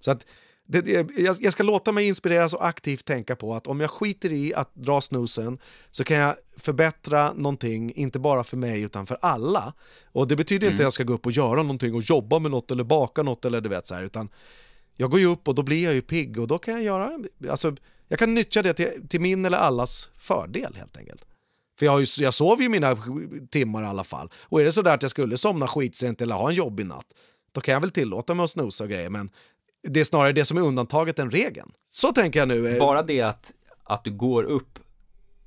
[0.00, 0.26] Så att
[0.66, 3.90] det, det, jag, jag ska låta mig inspireras och aktivt tänka på att om jag
[3.90, 5.58] skiter i att dra snusen
[5.90, 9.74] så kan jag förbättra någonting, inte bara för mig utan för alla.
[10.04, 12.50] Och det betyder inte att jag ska gå upp och göra någonting och jobba med
[12.50, 14.28] något eller baka något eller du vet så här, utan
[14.96, 17.18] jag går ju upp och då blir jag ju pigg och då kan jag göra,
[17.50, 17.76] alltså
[18.08, 21.26] jag kan nyttja det till, till min eller allas fördel helt enkelt.
[21.78, 22.96] För jag, ju, jag sover ju mina
[23.50, 24.30] timmar i alla fall.
[24.42, 27.06] Och är det så där att jag skulle somna skitsent eller ha en jobbig natt,
[27.52, 29.30] då kan jag väl tillåta mig att snosa och grejer, men
[29.82, 31.72] det är snarare det som är undantaget än regeln.
[31.88, 32.68] Så tänker jag nu.
[32.68, 33.52] Eh, Bara det att,
[33.84, 34.78] att du går upp,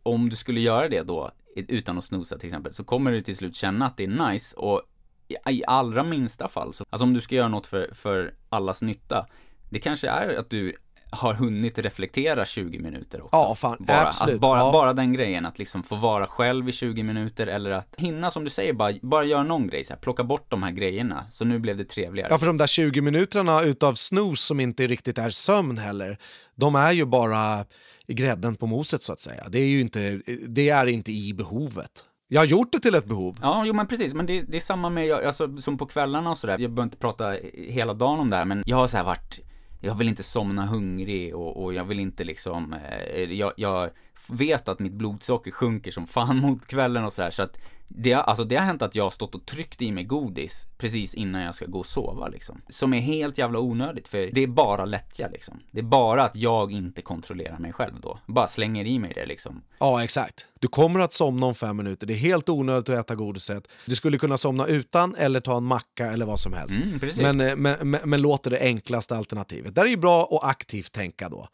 [0.04, 3.36] om du skulle göra det då, utan att snosa till exempel, så kommer du till
[3.38, 4.82] slut känna att det är nice och
[5.28, 8.82] i, i allra minsta fall, så, alltså om du ska göra något för, för allas
[8.82, 9.26] nytta,
[9.70, 10.76] det kanske är att du
[11.12, 13.30] har hunnit reflektera 20 minuter också.
[13.38, 14.36] Ja, fan, bara, absolut.
[14.36, 14.72] Att bara, Ja.
[14.72, 18.43] bara den grejen, att liksom få vara själv i 20 minuter eller att hinna, som
[18.43, 21.45] du säger, bara, bara göra någon grej, så här, plocka bort de här grejerna, så
[21.45, 22.28] nu blev det trevligare.
[22.32, 26.18] Ja, för de där 20 minuterna utav snooze som inte riktigt är sömn heller,
[26.55, 27.66] de är ju bara
[28.07, 29.43] grädden på moset så att säga.
[29.49, 32.05] Det är ju inte, det är inte i behovet.
[32.32, 33.38] Jag har gjort det till ett behov.
[33.41, 36.32] Ja, jo men precis, men det, det är samma med, jag- alltså som på kvällarna
[36.32, 38.97] och sådär, jag behöver inte prata hela dagen om det här, men jag har så
[38.97, 39.39] här varit,
[39.80, 43.90] jag vill inte somna hungrig och, och jag vill inte liksom, eh, jag, jag
[44.30, 47.58] vet att mitt blodsocker sjunker som fan mot kvällen och så här, så att
[47.92, 50.68] det, har- alltså det har hänt att jag har stått och tryckt i mig godis
[50.78, 52.62] precis innan jag ska gå och sova liksom.
[52.70, 55.60] Som är helt jävla onödigt, för det är bara lättja liksom.
[55.72, 58.20] Det är bara att jag inte kontrollerar mig själv då.
[58.28, 59.62] Bara slänger i mig det liksom.
[59.80, 60.48] Ja, exakt.
[60.60, 62.08] Du kommer att somna om fem minuter.
[62.08, 63.68] Det är helt onödigt att äta godiset.
[63.86, 66.76] Du skulle kunna somna utan eller ta en macka eller vad som helst.
[66.76, 67.22] Mm, precis.
[67.22, 69.76] men, eh, men, men, men låt det det enklaste alternativet.
[69.76, 71.48] Där är ju bra att aktivt tänka då.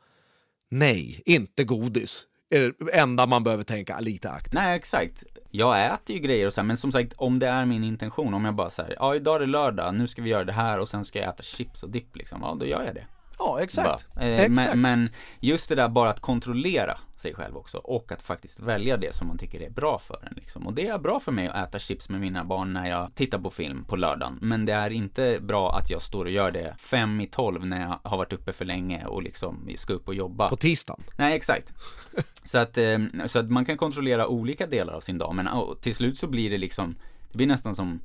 [0.70, 2.24] Nej, inte godis.
[2.50, 4.54] Är det enda man behöver tänka lite aktivt.
[4.54, 5.24] Nej, exakt.
[5.52, 8.34] Jag äter ju grejer och så här, men som sagt, om det är min intention,
[8.34, 10.80] om jag bara säger, ja idag är det lördag, nu ska vi göra det här
[10.80, 13.06] och sen ska jag äta chips och dipp liksom, ja då gör jag det.
[13.40, 14.08] Ja, exakt.
[14.20, 14.76] Eh, exakt.
[14.76, 15.10] Men, men
[15.40, 19.28] just det där bara att kontrollera sig själv också och att faktiskt välja det som
[19.28, 20.68] man tycker är bra för en liksom.
[20.68, 23.40] Och det är bra för mig att äta chips med mina barn när jag tittar
[23.40, 24.40] på film på lördagen.
[24.42, 27.82] Men det är inte bra att jag står och gör det fem i tolv när
[27.82, 30.50] jag har varit uppe för länge och liksom ska upp och jobba.
[30.50, 31.04] På tisdagen.
[31.18, 31.74] Nej, exakt.
[32.44, 35.48] Så att, eh, så att man kan kontrollera olika delar av sin dag, men
[35.82, 36.96] till slut så blir det liksom,
[37.32, 38.00] det blir nästan som,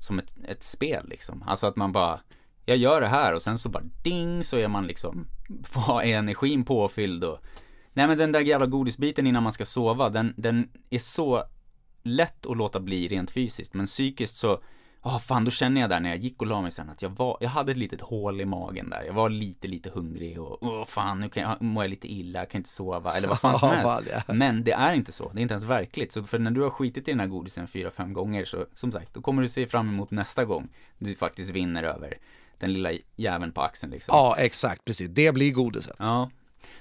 [0.00, 1.42] som ett, ett spel liksom.
[1.46, 2.20] Alltså att man bara,
[2.64, 5.26] jag gör det här och sen så bara ding så är man liksom,
[5.64, 7.38] får energin påfylld och
[7.92, 11.44] Nej men den där jävla godisbiten innan man ska sova, den, den är så
[12.02, 14.60] lätt att låta bli rent fysiskt, men psykiskt så
[15.06, 17.10] Ja, fan då känner jag där när jag gick och la mig sen att jag
[17.10, 19.02] var, jag hade ett litet hål i magen där.
[19.02, 22.38] Jag var lite, lite hungrig och åh fan, nu kan jag, mår jag lite illa,
[22.38, 23.84] jag kan inte sova eller vad fan som helst.
[23.84, 24.34] fan, ja.
[24.34, 26.12] Men det är inte så, det är inte ens verkligt.
[26.12, 28.92] Så för när du har skitit i den här godisen fyra, fem gånger så, som
[28.92, 32.18] sagt, då kommer du se fram emot nästa gång du faktiskt vinner över
[32.60, 34.12] den lilla jäveln på axeln liksom.
[34.16, 34.84] Ja, exakt.
[34.84, 35.08] Precis.
[35.10, 35.96] Det blir godiset.
[35.98, 36.30] Ja.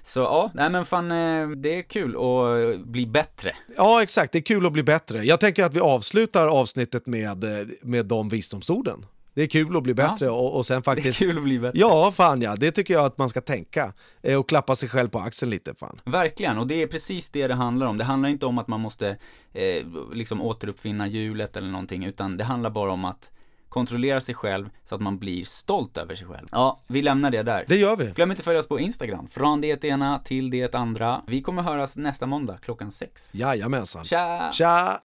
[0.03, 3.55] Så ja, nej men fan, eh, det är kul att bli bättre.
[3.77, 4.31] Ja, exakt.
[4.31, 5.23] Det är kul att bli bättre.
[5.23, 9.05] Jag tänker att vi avslutar avsnittet med, eh, med de visdomsorden.
[9.35, 11.19] Det är kul att bli bättre och, och sen Det är faktiskt...
[11.19, 11.79] kul att bli bättre.
[11.79, 12.55] Ja, fan ja.
[12.55, 13.93] Det tycker jag att man ska tänka.
[14.21, 16.01] Eh, Och klappa sig själv på axeln lite, fan.
[16.05, 17.97] Verkligen, och det är precis det det handlar om.
[17.97, 19.17] Det handlar inte om att man måste
[19.53, 23.31] eh, liksom återuppfinna hjulet eller någonting, utan det handlar bara om att
[23.73, 26.47] kontrollera sig själv så att man blir stolt över sig själv.
[26.51, 27.65] Ja, vi lämnar det där.
[27.67, 28.05] Det gör vi.
[28.05, 31.21] Glöm inte att följa oss på Instagram, från det ena till det andra.
[31.27, 33.35] Vi kommer höras nästa måndag klockan sex.
[33.35, 34.03] Jajamensan.
[34.03, 34.49] Tja!
[34.53, 34.99] Tja!